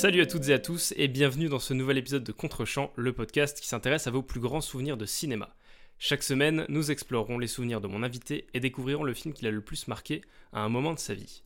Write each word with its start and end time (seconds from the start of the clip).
Salut 0.00 0.22
à 0.22 0.26
toutes 0.26 0.48
et 0.48 0.54
à 0.54 0.58
tous 0.58 0.94
et 0.96 1.08
bienvenue 1.08 1.50
dans 1.50 1.58
ce 1.58 1.74
nouvel 1.74 1.98
épisode 1.98 2.24
de 2.24 2.32
Contrechamp, 2.32 2.90
le 2.96 3.12
podcast 3.12 3.60
qui 3.60 3.68
s'intéresse 3.68 4.06
à 4.06 4.10
vos 4.10 4.22
plus 4.22 4.40
grands 4.40 4.62
souvenirs 4.62 4.96
de 4.96 5.04
cinéma. 5.04 5.54
Chaque 5.98 6.22
semaine, 6.22 6.64
nous 6.70 6.90
explorerons 6.90 7.38
les 7.38 7.46
souvenirs 7.46 7.82
de 7.82 7.86
mon 7.86 8.02
invité 8.02 8.46
et 8.54 8.60
découvrirons 8.60 9.04
le 9.04 9.12
film 9.12 9.34
qui 9.34 9.44
l'a 9.44 9.50
le 9.50 9.60
plus 9.60 9.88
marqué 9.88 10.22
à 10.54 10.62
un 10.62 10.70
moment 10.70 10.94
de 10.94 10.98
sa 10.98 11.12
vie. 11.12 11.42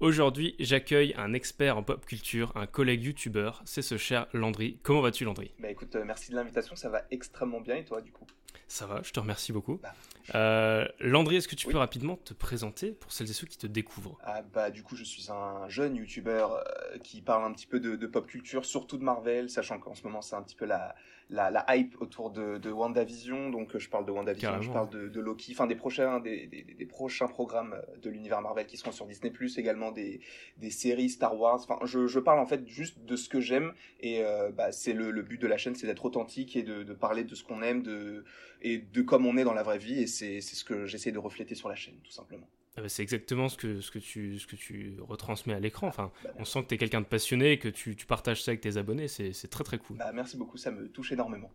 Aujourd'hui, 0.00 0.56
j'accueille 0.58 1.12
un 1.18 1.34
expert 1.34 1.76
en 1.76 1.82
pop 1.82 2.06
culture, 2.06 2.52
un 2.56 2.66
collègue 2.66 3.04
youtubeur, 3.04 3.60
c'est 3.66 3.82
ce 3.82 3.98
cher 3.98 4.28
Landry. 4.32 4.78
Comment 4.82 5.02
vas-tu 5.02 5.26
Landry? 5.26 5.52
Bah 5.58 5.70
écoute, 5.70 5.94
euh, 5.94 6.04
merci 6.06 6.30
de 6.30 6.36
l'invitation, 6.36 6.76
ça 6.76 6.88
va 6.88 7.02
extrêmement 7.10 7.60
bien 7.60 7.76
et 7.76 7.84
toi 7.84 8.00
du 8.00 8.12
coup? 8.12 8.26
Ça 8.66 8.86
va, 8.86 9.02
je 9.02 9.10
te 9.10 9.20
remercie 9.20 9.52
beaucoup. 9.52 9.78
Bah. 9.82 9.92
Euh, 10.34 10.86
Landry, 11.00 11.36
est-ce 11.36 11.48
que 11.48 11.54
tu 11.54 11.66
Oui. 11.66 11.72
peux 11.72 11.78
rapidement 11.78 12.16
te 12.16 12.32
présenter 12.34 12.92
pour 12.92 13.12
celles 13.12 13.28
et 13.30 13.34
ceux 13.34 13.46
qui 13.46 13.58
te 13.58 13.66
découvrent? 13.66 14.16
Ah 14.22 14.42
bah 14.42 14.70
du 14.70 14.82
coup 14.82 14.96
je 14.96 15.04
suis 15.04 15.30
un 15.30 15.68
jeune 15.68 15.96
youtubeur 15.96 16.54
euh, 16.54 16.98
qui 17.02 17.20
parle 17.20 17.44
un 17.44 17.52
petit 17.52 17.66
peu 17.66 17.80
de, 17.80 17.96
de 17.96 18.06
pop 18.06 18.26
culture, 18.26 18.64
surtout 18.64 18.96
de 18.96 19.04
Marvel, 19.04 19.50
sachant 19.50 19.78
qu'en 19.78 19.94
ce 19.94 20.02
moment 20.04 20.22
c'est 20.22 20.36
un 20.36 20.42
petit 20.42 20.56
peu 20.56 20.64
la, 20.64 20.94
la, 21.30 21.50
la 21.50 21.64
hype 21.76 22.00
autour 22.00 22.30
de, 22.30 22.58
de 22.58 22.70
WandaVision, 22.70 23.50
donc 23.50 23.74
euh, 23.74 23.78
je 23.78 23.88
parle 23.90 24.06
de 24.06 24.12
WandaVision, 24.12 24.48
Carrément. 24.48 24.62
je 24.62 24.70
parle 24.72 24.90
de, 24.90 25.08
de 25.08 25.20
Loki, 25.20 25.52
enfin 25.52 25.66
des 25.66 25.74
prochains, 25.74 26.20
des, 26.20 26.46
des, 26.46 26.62
des 26.62 26.86
prochains 26.86 27.28
programmes 27.28 27.76
de 28.02 28.08
l'univers 28.10 28.40
Marvel 28.40 28.66
qui 28.66 28.76
seront 28.76 28.92
sur 28.92 29.06
Disney+, 29.06 29.32
également 29.56 29.90
des, 29.92 30.20
des 30.58 30.70
séries 30.70 31.10
Star 31.10 31.38
Wars, 31.38 31.56
enfin 31.56 31.78
je, 31.84 32.06
je 32.06 32.18
parle 32.20 32.38
en 32.38 32.46
fait 32.46 32.66
juste 32.66 33.04
de 33.04 33.16
ce 33.16 33.28
que 33.28 33.40
j'aime. 33.40 33.72
Et 34.00 34.22
euh, 34.22 34.50
bah, 34.52 34.72
c'est 34.72 34.92
le, 34.92 35.10
le 35.10 35.22
but 35.22 35.40
de 35.40 35.46
la 35.46 35.56
chaîne, 35.58 35.74
c'est 35.74 35.86
d'être 35.86 36.04
authentique 36.04 36.56
et 36.56 36.62
de, 36.62 36.82
de 36.82 36.92
parler 36.94 37.24
de 37.24 37.34
ce 37.34 37.42
qu'on 37.42 37.62
aime 37.62 37.82
de, 37.82 38.24
et 38.62 38.78
de 38.78 39.02
comme 39.02 39.26
on 39.26 39.36
est 39.36 39.44
dans 39.44 39.54
la 39.54 39.62
vraie 39.62 39.78
vie. 39.78 40.00
Et 40.02 40.06
c'est 40.14 40.40
c'est 40.40 40.56
ce 40.56 40.64
que 40.64 40.86
j'essaie 40.86 41.12
de 41.12 41.18
refléter 41.18 41.54
sur 41.54 41.68
la 41.68 41.74
chaîne 41.74 41.96
tout 42.04 42.10
simplement. 42.12 42.48
Ah 42.76 42.82
bah, 42.82 42.88
C'est 42.88 43.02
exactement 43.02 43.48
ce 43.48 43.56
que, 43.56 43.80
ce, 43.80 43.90
que 43.90 43.98
tu, 44.00 44.38
ce 44.38 44.46
que 44.46 44.56
tu 44.56 44.96
retransmets 45.00 45.54
à 45.54 45.60
l'écran. 45.60 45.86
Enfin, 45.86 46.10
Bah, 46.22 46.30
on 46.38 46.44
sent 46.44 46.62
que 46.64 46.68
tu 46.68 46.74
es 46.74 46.78
quelqu'un 46.78 47.00
de 47.00 47.06
passionné 47.06 47.52
et 47.52 47.58
que 47.58 47.68
tu, 47.68 47.94
tu 47.96 48.06
partages 48.06 48.42
ça 48.42 48.50
avec 48.50 48.60
tes 48.60 48.76
abonnés, 48.76 49.08
c'est 49.08 49.32
très 49.48 49.64
très 49.64 49.78
cool. 49.78 49.96
Bah, 49.98 50.12
merci 50.12 50.36
beaucoup, 50.36 50.56
ça 50.56 50.70
me 50.70 50.88
touche 50.88 51.12
énormément. 51.12 51.50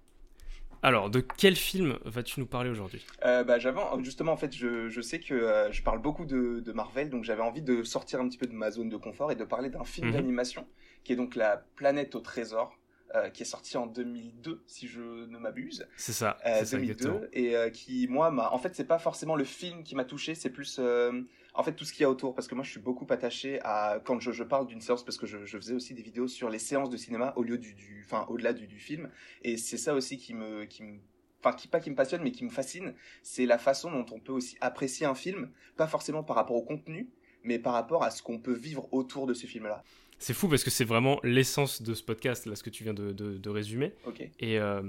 Alors, 0.81 1.09
de 1.09 1.19
quel 1.19 1.55
film 1.55 1.99
vas-tu 2.05 2.39
nous 2.39 2.45
parler 2.45 2.69
aujourd'hui? 2.69 3.05
Euh, 3.25 3.43
bah, 3.43 3.59
j'avais 3.59 3.81
justement 4.01 4.31
en 4.31 4.37
fait, 4.37 4.55
je, 4.55 4.87
je 4.89 5.01
sais 5.01 5.19
que 5.19 5.33
euh, 5.33 5.71
je 5.71 5.83
parle 5.83 6.01
beaucoup 6.01 6.25
de, 6.25 6.61
de 6.61 6.71
Marvel, 6.71 7.09
donc 7.09 7.23
j'avais 7.25 7.41
envie 7.41 7.61
de 7.61 7.83
sortir 7.83 8.21
un 8.21 8.29
petit 8.29 8.37
peu 8.37 8.47
de 8.47 8.53
ma 8.53 8.71
zone 8.71 8.87
de 8.89 8.95
confort 8.97 9.31
et 9.31 9.35
de 9.35 9.43
parler 9.43 9.69
d'un 9.69 9.83
film 9.83 10.07
Mhm. 10.07 10.13
d'animation 10.13 10.67
qui 11.03 11.13
est 11.13 11.15
donc 11.17 11.35
La 11.35 11.57
Planète 11.75 12.15
au 12.15 12.21
Trésor, 12.21 12.78
euh, 13.15 13.29
qui 13.29 13.43
est 13.43 13.45
sorti 13.45 13.77
en 13.77 13.87
2002 13.87 14.63
si 14.67 14.87
je 14.87 15.01
ne 15.01 15.37
m'abuse. 15.37 15.87
C'est 15.97 16.13
ça, 16.13 16.37
Euh, 16.45 16.59
c'est 16.59 16.65
ça 16.65 16.77
2002 16.77 16.93
exactement. 16.93 17.27
et 17.33 17.55
euh, 17.55 17.69
qui 17.69 18.07
moi 18.07 18.31
m'a 18.31 18.51
en 18.51 18.57
fait 18.59 18.75
c'est 18.75 18.85
pas 18.85 18.99
forcément 18.99 19.35
le 19.35 19.43
film 19.43 19.83
qui 19.83 19.95
m'a 19.95 20.05
touché 20.05 20.35
c'est 20.35 20.49
plus 20.51 20.77
euh, 20.79 21.21
en 21.55 21.63
fait 21.63 21.73
tout 21.73 21.85
ce 21.85 21.91
qu'il 21.93 22.01
y 22.01 22.05
a 22.05 22.09
autour 22.09 22.35
parce 22.35 22.47
que 22.47 22.55
moi 22.55 22.63
je 22.63 22.69
suis 22.71 22.79
beaucoup 22.79 23.07
attaché 23.09 23.59
à 23.63 23.99
quand 24.03 24.19
je, 24.19 24.31
je 24.31 24.43
parle 24.43 24.67
d'une 24.67 24.81
séance 24.81 25.03
parce 25.03 25.17
que 25.17 25.25
je, 25.25 25.45
je 25.45 25.57
faisais 25.57 25.73
aussi 25.73 25.93
des 25.95 26.03
vidéos 26.03 26.27
sur 26.27 26.49
les 26.49 26.59
séances 26.59 26.89
de 26.89 26.97
cinéma 26.97 27.33
au 27.35 27.43
lieu 27.43 27.57
du 27.57 27.73
du 27.73 28.03
enfin 28.05 28.25
au-delà 28.29 28.53
du, 28.53 28.67
du 28.67 28.79
film 28.79 29.09
et 29.43 29.57
c'est 29.57 29.77
ça 29.77 29.93
aussi 29.95 30.17
qui 30.17 30.33
me 30.35 30.65
qui 30.65 30.83
me 30.83 30.99
enfin 31.43 31.55
qui 31.55 31.67
pas 31.67 31.79
qui 31.79 31.89
me 31.89 31.95
passionne 31.95 32.21
mais 32.21 32.31
qui 32.31 32.43
me 32.45 32.49
fascine 32.49 32.93
c'est 33.23 33.45
la 33.47 33.57
façon 33.57 33.89
dont 33.91 34.05
on 34.11 34.19
peut 34.19 34.33
aussi 34.33 34.55
apprécier 34.61 35.05
un 35.07 35.15
film 35.15 35.49
pas 35.77 35.87
forcément 35.87 36.23
par 36.23 36.35
rapport 36.35 36.57
au 36.57 36.63
contenu 36.63 37.09
mais 37.43 37.57
par 37.57 37.73
rapport 37.73 38.03
à 38.03 38.11
ce 38.11 38.21
qu'on 38.21 38.37
peut 38.39 38.53
vivre 38.53 38.87
autour 38.93 39.25
de 39.25 39.33
ce 39.33 39.47
film 39.47 39.63
là 39.65 39.83
C'est 40.19 40.33
fou 40.33 40.47
parce 40.47 40.63
que 40.63 40.69
c'est 40.69 40.83
vraiment 40.85 41.19
l'essence 41.23 41.81
de 41.81 41.93
ce 41.93 42.03
podcast, 42.03 42.45
là, 42.45 42.55
ce 42.55 42.63
que 42.63 42.69
tu 42.69 42.83
viens 42.83 42.93
de, 42.93 43.11
de- 43.11 43.37
de 43.37 43.49
résumer. 43.49 43.93
Et 44.39 44.59
euh, 44.59 44.81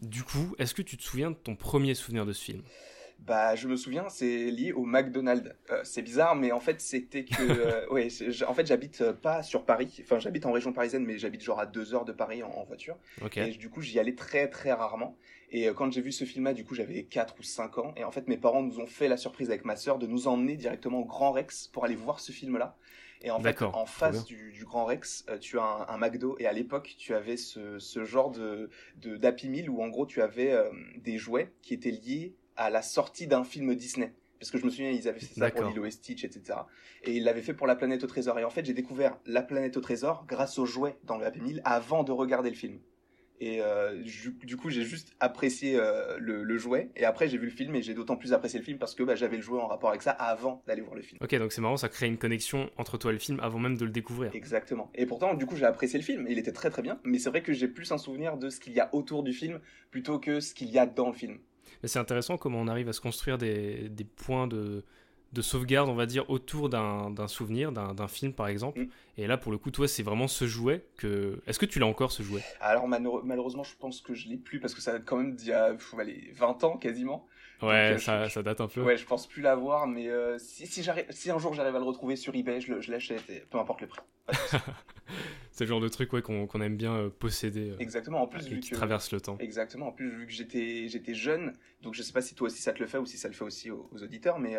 du 0.00 0.22
coup, 0.24 0.54
est-ce 0.58 0.74
que 0.74 0.82
tu 0.82 0.96
te 0.96 1.02
souviens 1.02 1.30
de 1.30 1.36
ton 1.36 1.56
premier 1.56 1.94
souvenir 1.94 2.24
de 2.26 2.32
ce 2.32 2.42
film? 2.42 2.62
Bah, 3.18 3.56
je 3.56 3.66
me 3.66 3.74
souviens, 3.76 4.08
c'est 4.08 4.48
lié 4.50 4.72
au 4.72 4.84
McDonald's. 4.84 5.50
Euh, 5.70 5.80
c'est 5.82 6.02
bizarre, 6.02 6.36
mais 6.36 6.52
en 6.52 6.60
fait, 6.60 6.80
c'était 6.80 7.24
que, 7.24 7.34
euh, 7.42 7.88
ouais, 7.90 8.08
en 8.46 8.54
fait, 8.54 8.64
j'habite 8.66 9.00
euh, 9.00 9.12
pas 9.12 9.42
sur 9.42 9.64
Paris. 9.64 9.92
Enfin, 10.02 10.20
j'habite 10.20 10.46
en 10.46 10.52
région 10.52 10.72
parisienne, 10.72 11.04
mais 11.04 11.18
j'habite 11.18 11.42
genre 11.42 11.58
à 11.58 11.66
deux 11.66 11.94
heures 11.94 12.04
de 12.04 12.12
Paris 12.12 12.42
en, 12.44 12.48
en 12.50 12.64
voiture. 12.64 12.96
Et 13.48 13.50
du 13.50 13.70
coup, 13.70 13.82
j'y 13.82 13.98
allais 13.98 14.14
très, 14.14 14.48
très 14.48 14.72
rarement. 14.72 15.16
Et 15.50 15.68
euh, 15.68 15.74
quand 15.74 15.90
j'ai 15.92 16.00
vu 16.00 16.12
ce 16.12 16.24
film-là, 16.24 16.54
du 16.54 16.64
coup, 16.64 16.76
j'avais 16.76 17.02
4 17.04 17.34
ou 17.40 17.42
5 17.42 17.78
ans. 17.78 17.92
Et 17.96 18.04
en 18.04 18.12
fait, 18.12 18.28
mes 18.28 18.36
parents 18.36 18.62
nous 18.62 18.78
ont 18.78 18.86
fait 18.86 19.08
la 19.08 19.16
surprise 19.16 19.50
avec 19.50 19.64
ma 19.64 19.74
sœur 19.74 19.98
de 19.98 20.06
nous 20.06 20.28
emmener 20.28 20.56
directement 20.56 21.00
au 21.00 21.04
Grand 21.04 21.32
Rex 21.32 21.66
pour 21.66 21.84
aller 21.84 21.96
voir 21.96 22.20
ce 22.20 22.30
film-là. 22.30 22.76
Et 23.22 23.30
en 23.30 23.40
fait, 23.40 23.62
en 23.62 23.86
face 23.86 24.24
du, 24.24 24.52
du 24.52 24.64
Grand 24.64 24.84
Rex, 24.84 25.24
euh, 25.28 25.38
tu 25.38 25.58
as 25.58 25.62
un, 25.62 25.86
un 25.88 25.98
McDo. 25.98 26.36
Et 26.38 26.46
à 26.46 26.52
l'époque, 26.52 26.94
tu 26.98 27.14
avais 27.14 27.36
ce, 27.36 27.78
ce 27.78 28.04
genre 28.04 28.30
de, 28.30 28.70
d'Happy 28.96 29.48
Meal 29.48 29.70
où 29.70 29.82
en 29.82 29.88
gros, 29.88 30.06
tu 30.06 30.22
avais 30.22 30.52
euh, 30.52 30.70
des 30.98 31.18
jouets 31.18 31.52
qui 31.62 31.74
étaient 31.74 31.90
liés 31.90 32.34
à 32.56 32.70
la 32.70 32.82
sortie 32.82 33.26
d'un 33.26 33.44
film 33.44 33.74
Disney. 33.74 34.12
Parce 34.38 34.52
que 34.52 34.58
je 34.58 34.64
me 34.64 34.70
souviens, 34.70 34.90
ils 34.90 35.08
avaient 35.08 35.18
fait 35.18 35.40
ça 35.40 35.50
pour. 35.50 35.64
Lilo 35.68 35.84
et 35.84 35.90
Stitch, 35.90 36.24
etc. 36.24 36.60
Et 37.02 37.16
ils 37.16 37.24
l'avaient 37.24 37.42
fait 37.42 37.54
pour 37.54 37.66
La 37.66 37.74
Planète 37.74 38.04
au 38.04 38.06
Trésor. 38.06 38.38
Et 38.38 38.44
en 38.44 38.50
fait, 38.50 38.64
j'ai 38.64 38.74
découvert 38.74 39.18
La 39.26 39.42
Planète 39.42 39.76
au 39.76 39.80
Trésor 39.80 40.24
grâce 40.28 40.58
aux 40.58 40.66
jouets 40.66 40.96
dans 41.04 41.18
le 41.18 41.26
Happy 41.26 41.40
Meal 41.40 41.60
avant 41.64 42.04
de 42.04 42.12
regarder 42.12 42.50
le 42.50 42.56
film. 42.56 42.78
Et 43.40 43.60
euh, 43.60 44.02
du, 44.02 44.36
du 44.44 44.56
coup, 44.56 44.70
j'ai 44.70 44.84
juste 44.84 45.14
apprécié 45.20 45.76
euh, 45.76 46.16
le, 46.18 46.42
le 46.42 46.58
jouet. 46.58 46.90
Et 46.96 47.04
après, 47.04 47.28
j'ai 47.28 47.38
vu 47.38 47.46
le 47.46 47.52
film 47.52 47.74
et 47.74 47.82
j'ai 47.82 47.94
d'autant 47.94 48.16
plus 48.16 48.32
apprécié 48.32 48.58
le 48.58 48.64
film 48.64 48.78
parce 48.78 48.94
que 48.94 49.02
bah, 49.02 49.14
j'avais 49.14 49.36
le 49.36 49.42
jouet 49.42 49.60
en 49.60 49.68
rapport 49.68 49.90
avec 49.90 50.02
ça 50.02 50.10
avant 50.10 50.62
d'aller 50.66 50.82
voir 50.82 50.94
le 50.94 51.02
film. 51.02 51.18
Ok, 51.22 51.34
donc 51.36 51.52
c'est 51.52 51.60
marrant, 51.60 51.76
ça 51.76 51.88
crée 51.88 52.06
une 52.06 52.18
connexion 52.18 52.70
entre 52.76 52.98
toi 52.98 53.10
et 53.10 53.14
le 53.14 53.20
film 53.20 53.38
avant 53.40 53.58
même 53.58 53.76
de 53.76 53.84
le 53.84 53.90
découvrir. 53.90 54.30
Exactement. 54.34 54.90
Et 54.94 55.06
pourtant, 55.06 55.34
du 55.34 55.46
coup, 55.46 55.56
j'ai 55.56 55.66
apprécié 55.66 55.98
le 55.98 56.04
film. 56.04 56.26
Il 56.28 56.38
était 56.38 56.52
très 56.52 56.70
très 56.70 56.82
bien. 56.82 57.00
Mais 57.04 57.18
c'est 57.18 57.30
vrai 57.30 57.42
que 57.42 57.52
j'ai 57.52 57.68
plus 57.68 57.92
un 57.92 57.98
souvenir 57.98 58.36
de 58.36 58.50
ce 58.50 58.60
qu'il 58.60 58.72
y 58.72 58.80
a 58.80 58.92
autour 58.94 59.22
du 59.22 59.32
film 59.32 59.60
plutôt 59.90 60.18
que 60.18 60.40
ce 60.40 60.54
qu'il 60.54 60.70
y 60.70 60.78
a 60.78 60.86
dans 60.86 61.08
le 61.08 61.14
film. 61.14 61.38
Mais 61.82 61.88
c'est 61.88 61.98
intéressant 61.98 62.38
comment 62.38 62.60
on 62.60 62.66
arrive 62.66 62.88
à 62.88 62.92
se 62.92 63.00
construire 63.00 63.38
des, 63.38 63.88
des 63.88 64.04
points 64.04 64.48
de, 64.48 64.84
de 65.32 65.42
sauvegarde, 65.42 65.88
on 65.88 65.94
va 65.94 66.06
dire, 66.06 66.28
autour 66.30 66.68
d'un 66.68 67.28
souvenir, 67.28 67.72
d'un 67.72 68.08
film 68.08 68.32
par 68.32 68.48
exemple. 68.48 68.80
Mm. 68.80 68.88
Et 69.18 69.26
là, 69.26 69.36
pour 69.36 69.52
le 69.52 69.58
coup, 69.58 69.70
toi, 69.70 69.88
c'est 69.88 70.02
vraiment 70.02 70.28
ce 70.28 70.46
jouet 70.46 70.84
que. 70.96 71.40
Est-ce 71.46 71.58
que 71.58 71.66
tu 71.66 71.78
l'as 71.78 71.86
encore 71.86 72.12
ce 72.12 72.22
jouet? 72.22 72.42
Alors 72.60 72.88
malheureusement, 72.88 73.64
je 73.64 73.76
pense 73.76 74.00
que 74.00 74.14
je 74.14 74.28
l'ai 74.28 74.36
plus 74.36 74.60
parce 74.60 74.74
que 74.74 74.80
ça 74.80 74.92
date 74.92 75.04
quand 75.04 75.16
même 75.16 75.34
d'il 75.34 75.48
y 75.48 75.52
a 75.52 75.76
allez, 75.98 76.32
20 76.34 76.64
ans 76.64 76.76
quasiment. 76.76 77.26
Ouais, 77.60 77.94
euh, 77.94 77.98
ça, 77.98 78.26
je- 78.28 78.32
ça 78.34 78.42
date 78.42 78.60
un 78.60 78.68
peu. 78.68 78.82
Ouais, 78.82 78.96
je 78.96 79.04
pense 79.04 79.26
plus 79.26 79.42
l'avoir, 79.42 79.86
mais 79.88 80.08
euh, 80.08 80.38
si, 80.38 80.66
si, 80.66 80.86
si 81.10 81.30
un 81.30 81.38
jour 81.38 81.54
j'arrive 81.54 81.74
à 81.74 81.78
le 81.80 81.84
retrouver 81.84 82.14
sur 82.14 82.34
eBay, 82.34 82.60
je 82.60 82.90
l'achète, 82.90 83.48
peu 83.50 83.58
importe 83.58 83.80
le 83.80 83.88
prix. 83.88 84.00
C'est 85.50 85.64
le 85.64 85.70
genre 85.70 85.80
de 85.80 85.88
truc 85.88 86.12
ouais, 86.12 86.22
qu'on 86.22 86.60
aime 86.60 86.76
bien 86.76 86.94
euh, 86.94 87.08
posséder 87.10 87.70
euh, 87.70 87.76
Exactement. 87.80 88.22
En 88.22 88.28
plus, 88.28 88.46
et 88.46 88.50
vu 88.50 88.60
qui 88.60 88.70
que 88.70 88.76
traverse 88.76 89.10
le 89.10 89.20
temps. 89.20 89.36
exactement. 89.40 89.88
En 89.88 89.92
plus, 89.92 90.08
vu 90.08 90.26
que 90.26 90.32
j'étais 90.32 91.14
jeune, 91.14 91.54
donc 91.82 91.94
je 91.94 92.02
sais 92.02 92.12
pas 92.12 92.20
si 92.22 92.36
toi 92.36 92.46
aussi 92.46 92.62
ça 92.62 92.72
te 92.72 92.78
le 92.78 92.86
fait 92.86 92.98
ou 92.98 93.06
si 93.06 93.16
ça 93.16 93.26
le 93.26 93.34
fait 93.34 93.44
aussi 93.44 93.70
aux, 93.72 93.88
aux 93.92 94.02
auditeurs, 94.04 94.38
mais 94.38 94.56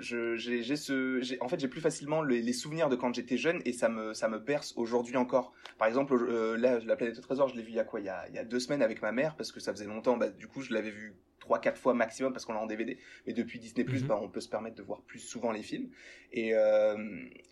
j'ai 0.00 1.38
en 1.40 1.48
fait 1.48 1.60
j'ai 1.60 1.68
plus 1.68 1.80
facilement 1.80 2.22
les, 2.22 2.52
souvenirs 2.52 2.88
de 2.88 2.96
quand 2.96 3.14
j'étais 3.14 3.36
jeune 3.36 3.60
et 3.64 3.72
ça 3.72 3.88
me 3.88 4.14
ça 4.14 4.28
me 4.28 4.38
berce 4.38 4.72
aujourd'hui 4.76 5.16
encore. 5.16 5.52
Par 5.78 5.88
exemple, 5.88 6.14
euh, 6.14 6.56
la 6.56 6.96
planète 6.96 7.18
au 7.18 7.22
trésor, 7.22 7.48
je 7.48 7.56
l'ai 7.56 7.62
vu 7.62 7.70
il 7.70 7.76
y 7.76 7.80
a 7.80 7.84
quoi? 7.84 8.00
Y 8.00 8.08
a, 8.08 8.28
il 8.28 8.34
y 8.34 8.38
a 8.38 8.44
deux 8.44 8.60
semaines 8.60 8.82
avec 8.82 9.02
ma 9.02 9.12
mère 9.12 9.36
parce 9.36 9.52
que 9.52 9.60
ça 9.60 9.72
faisait 9.72 9.86
longtemps. 9.86 10.16
Bah, 10.16 10.28
du 10.28 10.46
coup, 10.46 10.60
je 10.62 10.72
l'avais 10.72 10.90
vu 10.90 11.14
trois 11.44 11.60
quatre 11.60 11.78
fois 11.78 11.92
maximum 11.94 12.32
parce 12.32 12.44
qu'on 12.46 12.54
l'a 12.54 12.60
en 12.60 12.66
DVD. 12.66 12.96
Mais 13.26 13.34
depuis 13.34 13.58
Disney 13.58 13.84
Mhm. 13.86 14.06
bah, 14.08 14.18
on 14.20 14.28
peut 14.28 14.40
se 14.40 14.48
permettre 14.48 14.76
de 14.76 14.82
voir 14.82 15.02
plus 15.02 15.18
souvent 15.18 15.52
les 15.52 15.62
films. 15.62 15.90
Et, 16.32 16.50
euh, 16.54 16.96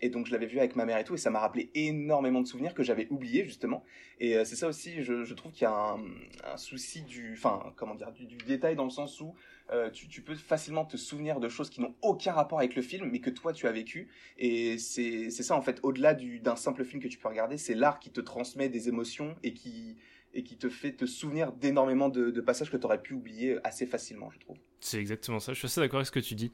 et 0.01 0.09
donc 0.09 0.25
je 0.25 0.31
l'avais 0.31 0.47
vu 0.47 0.57
avec 0.57 0.75
ma 0.75 0.85
mère 0.85 0.97
et 0.97 1.03
tout, 1.03 1.13
et 1.13 1.17
ça 1.17 1.29
m'a 1.29 1.39
rappelé 1.39 1.69
énormément 1.75 2.41
de 2.41 2.47
souvenirs 2.47 2.73
que 2.73 2.83
j'avais 2.83 3.07
oubliés 3.11 3.45
justement. 3.45 3.83
Et 4.19 4.35
euh, 4.35 4.45
c'est 4.45 4.55
ça 4.55 4.67
aussi, 4.67 5.03
je, 5.03 5.23
je 5.23 5.33
trouve 5.35 5.51
qu'il 5.51 5.63
y 5.63 5.65
a 5.65 5.71
un, 5.93 5.99
un 6.43 6.57
souci 6.57 7.03
du, 7.03 7.33
enfin 7.33 7.71
comment 7.77 7.95
dire, 7.95 8.11
du, 8.11 8.25
du 8.25 8.37
détail 8.37 8.75
dans 8.75 8.83
le 8.83 8.89
sens 8.89 9.21
où 9.21 9.35
euh, 9.71 9.89
tu, 9.91 10.07
tu 10.07 10.21
peux 10.21 10.35
facilement 10.35 10.85
te 10.85 10.97
souvenir 10.97 11.39
de 11.39 11.47
choses 11.49 11.69
qui 11.69 11.79
n'ont 11.81 11.95
aucun 12.01 12.33
rapport 12.33 12.59
avec 12.59 12.75
le 12.75 12.81
film, 12.81 13.09
mais 13.11 13.19
que 13.19 13.29
toi 13.29 13.53
tu 13.53 13.67
as 13.67 13.71
vécu. 13.71 14.09
Et 14.37 14.77
c'est 14.79 15.29
ça 15.29 15.55
en 15.55 15.61
fait, 15.61 15.79
au-delà 15.83 16.13
du- 16.13 16.39
d'un 16.39 16.55
simple 16.55 16.83
film 16.83 17.01
que 17.01 17.07
tu 17.07 17.17
peux 17.19 17.27
regarder, 17.29 17.57
c'est 17.57 17.75
l'art 17.75 17.99
qui 17.99 18.09
te 18.11 18.21
transmet 18.21 18.69
des 18.69 18.89
émotions 18.89 19.35
et 19.43 19.53
qui 19.53 19.97
et 20.33 20.43
qui 20.43 20.57
te 20.57 20.69
fait 20.69 20.93
te 20.93 21.05
souvenir 21.05 21.51
d'énormément 21.51 22.09
de, 22.09 22.31
de 22.31 22.41
passages 22.41 22.71
que 22.71 22.77
tu 22.77 22.85
aurais 22.85 23.01
pu 23.01 23.13
oublier 23.13 23.57
assez 23.63 23.85
facilement, 23.85 24.29
je 24.31 24.39
trouve. 24.39 24.57
C'est 24.79 24.99
exactement 24.99 25.39
ça. 25.39 25.53
Je 25.53 25.59
suis 25.59 25.65
assez 25.67 25.79
d'accord 25.81 25.97
avec 25.99 26.07
ce 26.07 26.11
que 26.11 26.19
tu 26.19 26.35
dis. 26.35 26.51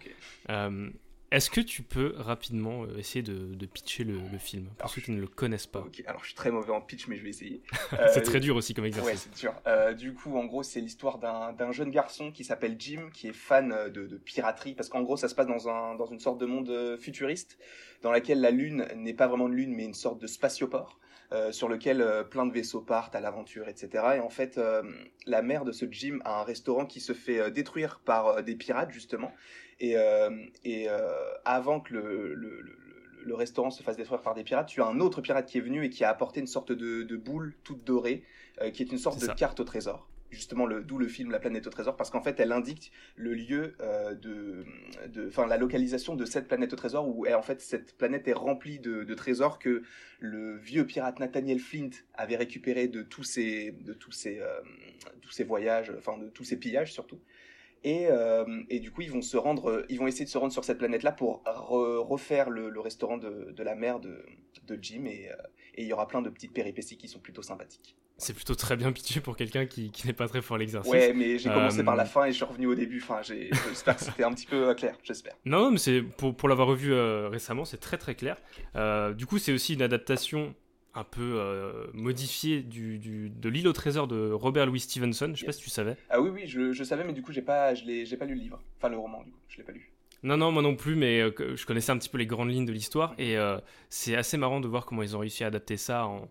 Euh, 0.50 0.89
Est-ce 1.31 1.50
que 1.50 1.62
tu 1.62 1.83
peux 1.83 2.13
rapidement 2.18 2.83
euh, 2.83 2.98
essayer 2.98 3.21
de, 3.24 3.54
de 3.56 3.65
pitcher 3.65 4.04
le, 4.04 4.18
le 4.31 4.38
film 4.39 4.65
pour 4.65 4.75
Alors, 4.81 4.89
ceux 4.89 5.01
qui 5.01 5.12
ne 5.12 5.21
le 5.21 5.27
connaissent 5.27 5.68
pas? 5.68 5.80
Ok, 5.81 6.04
alors 6.07 6.21
je 6.21 6.27
suis 6.27 6.36
très 6.36 6.51
mauvais 6.51 6.71
en 6.71 6.81
pitch, 6.81 7.07
mais 7.07 7.15
je 7.18 7.24
vais 7.24 7.30
essayer. 7.30 7.62
C'est 7.92 8.18
Euh, 8.18 8.21
très 8.21 8.39
dur 8.39 8.56
aussi 8.56 8.74
comme 8.74 8.83
Ouais, 8.83 8.89
exercice. 8.89 9.30
c'est 9.31 9.38
sûr. 9.39 9.54
Euh, 9.68 9.94
du 9.94 10.13
coup, 10.13 10.36
en 10.38 10.45
gros, 10.45 10.63
c'est 10.63 10.81
l'histoire 10.81 11.18
d'un 11.19 11.71
jeune 11.71 11.92
garçon 11.92 12.31
qui 12.31 12.44
s'appelle 12.44 12.75
Jim, 12.80 13.09
qui 13.13 13.27
est 13.27 13.33
fan 13.33 13.69
de, 13.94 14.07
de 14.07 14.18
piraterie, 14.18 14.74
parce 14.75 14.89
qu'en 14.89 15.01
gros, 15.04 15.18
ça 15.18 15.27
se 15.30 15.36
passe 15.36 15.48
dans, 15.48 15.69
un, 15.69 15.95
dans 15.95 16.07
une 16.07 16.19
sorte 16.19 16.39
de 16.39 16.45
monde 16.48 16.98
futuriste, 17.00 17.57
dans 18.01 18.12
laquelle 18.12 18.42
la 18.42 18.51
Lune 18.51 18.88
n'est 18.95 19.13
pas 19.13 19.27
vraiment 19.27 19.48
une 19.48 19.56
Lune, 19.56 19.74
mais 19.75 19.86
une 19.86 19.94
sorte 19.94 20.19
de 20.21 20.27
spatioport, 20.27 20.99
euh, 21.31 21.52
sur 21.52 21.70
lequel 21.70 22.02
euh, 22.02 22.24
plein 22.24 22.46
de 22.46 22.52
vaisseaux 22.54 22.81
partent 22.81 23.16
à 23.16 23.20
l'aventure, 23.22 23.68
etc. 23.68 24.16
Et 24.18 24.20
en 24.20 24.30
fait, 24.30 24.58
euh, 24.58 24.84
la 25.26 25.42
mère 25.42 25.66
de 25.66 25.72
ce 25.72 25.86
Jim 25.92 26.20
a 26.26 26.40
un 26.42 26.44
restaurant 26.44 26.86
qui 26.86 27.00
se 27.00 27.14
fait 27.14 27.40
euh, 27.40 27.50
détruire 27.52 28.02
par 28.04 28.28
euh, 28.28 28.42
des 28.42 28.56
pirates, 28.56 28.92
justement. 28.92 29.31
Et, 29.80 29.96
euh, 29.98 30.30
et 30.64 30.90
euh, 30.90 31.14
avant 31.46 31.80
que 31.80 31.94
le, 31.94 32.34
le, 32.34 32.62
le, 32.62 32.78
le- 33.24 33.36
restaurant 33.36 33.70
se 33.72 33.84
fasse 33.84 33.98
détruire 33.98 34.22
par 34.22 34.34
des 34.34 34.44
pirates, 34.44 34.68
tu 34.68 34.81
as 34.81 34.86
un 34.88 35.00
autre 35.00 35.22
pirate 35.22 35.46
qui 35.48 35.58
est 35.58 35.62
venu 35.62 35.86
et 35.86 35.90
qui 35.90 36.04
a 36.04 36.10
apporté 36.10 36.40
une 36.40 36.48
sorte 36.48 36.72
de, 36.72 37.04
de 37.04 37.16
boule 37.18 37.56
toute 37.64 37.84
dorée, 37.84 38.24
euh, 38.62 38.72
qui 38.72 38.84
est 38.84 38.92
une 38.92 38.98
sorte 38.98 39.20
de 39.22 39.28
carte 39.28 39.60
au 39.60 39.64
trésor 39.64 40.08
justement 40.30 40.68
d'où 40.68 40.98
le 40.98 41.08
film 41.08 41.31
La 41.31 41.40
planète 41.40 41.68
au 41.68 41.70
trésor 41.70 41.96
parce 41.96 42.10
qu'en 42.10 42.22
fait 42.22 42.40
elle 42.40 42.52
indique 42.52 42.92
le 43.16 43.34
lieu 43.34 43.76
euh, 43.81 44.14
de 44.16 44.66
enfin 45.28 45.48
la 45.48 45.58
localisation 45.58 46.16
de 46.16 46.26
cette 46.26 46.48
planète 46.48 46.74
au 46.74 46.76
trésor 46.76 47.08
où 47.08 47.28
en 47.28 47.42
fait 47.42 47.62
cette 47.62 47.98
planète 47.98 48.28
est 48.28 48.34
remplie 48.34 48.80
de, 48.80 49.14
trésors 49.14 49.60
que 49.60 49.84
le 50.20 50.58
vieux 50.58 50.86
pirate 50.86 51.20
Nathaniel 51.20 51.60
Flint 51.60 51.90
avait 52.14 52.38
récupéré 52.38 52.88
de 52.88 53.02
tous 53.02 53.24
ses 53.24 53.72
de 53.72 53.94
tous 53.94 54.12
ses 54.12 54.40
euh, 54.40 54.60
tous 55.22 55.31
ses 55.31 55.44
voyages 55.44 55.92
enfin 55.98 56.18
de 56.18 56.30
tous 56.30 56.44
ses 56.44 56.58
pillages 56.58 56.94
surtout 56.94 57.20
et, 57.86 58.08
euh, 58.10 58.62
et, 58.70 58.81
du 58.81 58.92
coup, 58.92 59.04
ils 59.04 59.10
vont 59.10 59.22
se 59.22 59.38
rendre, 59.38 59.86
ils 59.88 59.98
vont 59.98 60.08
essayer 60.08 60.26
de 60.26 60.30
se 60.30 60.38
rendre 60.38 60.52
sur 60.52 60.66
cette 60.66 60.80
planète-là 60.80 61.14
pour 61.14 61.42
refaire 61.46 62.50
le, 62.50 62.78
restaurant 62.78 63.18
de, 63.18 63.54
de, 63.56 63.64
la 63.64 63.74
mère 63.74 64.02
de, 64.02 64.26
de 64.68 64.78
Jim. 64.81 65.06
Et, 65.06 65.30
et 65.76 65.84
il 65.84 65.88
y 65.88 65.94
aura 65.94 66.06
plein 66.06 66.22
de 66.22 66.30
petites 66.30 66.52
péripéties 66.52 66.98
qui 66.98 67.08
sont 67.08 67.20
plutôt 67.20 67.42
sympathiques. 67.42 67.96
C'est 68.19 68.33
plutôt 68.33 68.54
très 68.54 68.75
bien 68.75 68.92
pitché 68.92 69.21
pour 69.21 69.38
quelqu'un 69.38 69.66
qui, 69.66 69.92
qui 69.92 70.06
n'est 70.06 70.13
pas 70.13 70.27
très 70.27 70.42
fort 70.42 70.56
à 70.56 70.60
l'exercice. 70.60 70.92
Ouais, 70.92 71.13
mais 71.13 71.39
j'ai 71.39 71.50
commencé 71.50 71.83
par 71.83 71.95
la 71.95 72.04
euh, 72.04 72.06
fin 72.06 72.25
et 72.25 72.31
je 72.31 72.36
suis 72.36 72.45
revenu 72.45 72.68
au 72.68 72.75
début. 72.75 73.01
Enfin, 73.01 73.21
j'espère 73.21 73.95
que 73.95 74.04
c'était 74.04 74.24
un 74.24 74.33
petit 74.33 74.45
peu 74.45 74.69
euh, 74.69 74.74
clair, 74.74 74.95
j'espère. 75.04 75.33
Non, 75.45 75.71
mais 75.71 75.77
c'est 75.77 76.01
pour, 76.01 76.36
pour 76.36 76.50
l'avoir 76.50 76.68
revu 76.68 76.94
euh, 76.94 77.30
récemment, 77.30 77.63
c'est 77.63 77.77
très 77.80 77.98
très 77.98 78.16
clair. 78.16 78.36
du 79.16 79.25
coup, 79.25 79.38
c'est 79.39 79.54
aussi 79.54 79.74
une 79.74 79.81
adaptation 79.81 80.54
un 80.95 81.04
peu 81.06 81.42
modifiée 81.94 82.62
du, 82.62 83.00
du, 83.00 83.30
de 83.30 83.50
l'île 83.50 83.69
au 83.69 83.74
trésor 83.74 84.07
de 84.07 84.31
Robert 84.31 84.66
Louis 84.66 84.81
Stevenson. 84.81 85.31
Je 85.33 85.39
sais 85.39 85.45
pas 85.45 85.54
si 85.54 85.62
tu 85.62 85.69
savais. 85.69 85.95
Ah 86.10 86.19
oui, 86.19 86.30
oui, 86.30 86.42
je, 86.45 86.74
je 86.74 86.83
savais, 86.83 87.06
mais 87.06 87.13
du 87.13 87.21
coup, 87.21 87.31
j'ai 87.31 87.42
pas, 87.42 87.74
je 87.74 88.16
pas 88.16 88.25
lu 88.25 88.36
le 88.36 88.42
livre. 88.42 88.62
Enfin, 88.77 88.89
le 88.89 88.98
roman, 88.98 89.24
du 89.24 89.31
coup, 89.31 89.39
je 89.48 89.57
l'ai 89.57 89.63
pas 89.63 89.71
lu. 89.71 89.94
Non, 90.21 90.36
non, 90.36 90.51
moi 90.51 90.62
non 90.62 90.75
plus, 90.75 90.95
mais 90.95 91.21
je 91.21 91.66
connaissais 91.66 91.94
un 91.94 91.98
petit 91.98 92.10
peu 92.10 92.18
les 92.18 92.25
grandes 92.25 92.51
lignes 92.51 92.66
de 92.66 92.74
l'histoire 92.74 93.16
et 93.18 93.38
c'est 93.89 94.16
assez 94.16 94.36
marrant 94.36 94.60
de 94.60 94.68
voir 94.68 94.86
comment 94.86 95.04
ils 95.04 95.16
ont 95.16 95.19
réussi 95.19 95.45
à 95.45 95.48
adapter 95.48 95.77
ça 95.77 96.06
en, 96.06 96.27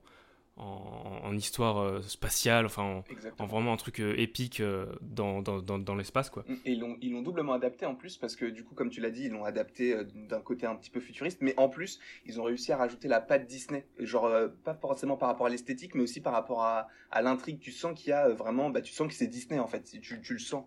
en, 0.59 1.37
histoire 1.37 1.79
euh, 1.79 2.03
spatiale, 2.03 2.67
enfin 2.67 3.03
en, 3.39 3.47
vraiment 3.47 3.73
un 3.73 3.77
truc 3.77 4.01
euh, 4.01 4.19
épique 4.19 4.61
euh, 4.61 4.87
dans, 5.01 5.41
dans, 5.43 5.61
dans, 5.61 5.95
l'espace 5.95 6.31
quoi. 6.31 6.45
Et 6.65 6.73
ils 6.73 7.13
l'ont 7.13 7.23
doublement 7.23 7.53
adapté 7.53 7.87
en 7.87 7.95
plus 7.95 8.17
parce 8.17 8.35
que 8.35 8.45
du 8.45 8.65
coup 8.65 8.75
comme 8.75 8.91
tu 8.91 9.01
l'as 9.01 9.11
dit 9.11 9.25
ils 9.25 9.33
l'ont 9.33 9.45
adapté 9.45 9.97
d'un 10.29 10.41
côté 10.41 10.67
un 10.67 10.75
petit 10.75 10.91
peu 10.91 11.01
futuriste 11.01 11.39
mais 11.41 11.55
en 11.59 11.69
plus 11.69 12.01
ils 12.27 12.41
ont 12.41 12.45
réussi 12.45 12.73
à 12.73 12.77
rajouter 12.77 13.09
la 13.09 13.21
patte 13.21 13.47
Disney. 13.47 13.87
Genre 13.99 14.31
pas 14.65 14.75
forcément 14.75 15.17
par 15.17 15.29
rapport 15.29 15.47
à 15.47 15.51
l'esthétique 15.51 15.95
mais 15.95 16.03
aussi 16.03 16.21
par 16.21 16.33
rapport 16.33 16.63
à, 16.63 16.89
à 17.11 17.23
l'intrigue. 17.23 17.61
Tu 17.61 17.73
sens 17.73 17.99
qu'il 17.99 18.11
y 18.11 18.13
a 18.13 18.29
vraiment 18.29 18.71
bah 18.71 18.81
tu 18.81 18.93
sens 18.93 19.09
que 19.09 19.15
c'est 19.15 19.29
Disney 19.29 19.61
en 19.61 19.67
fait. 19.67 19.99
Tu, 20.01 20.21
tu 20.21 20.33
le 20.33 20.39
sens 20.39 20.65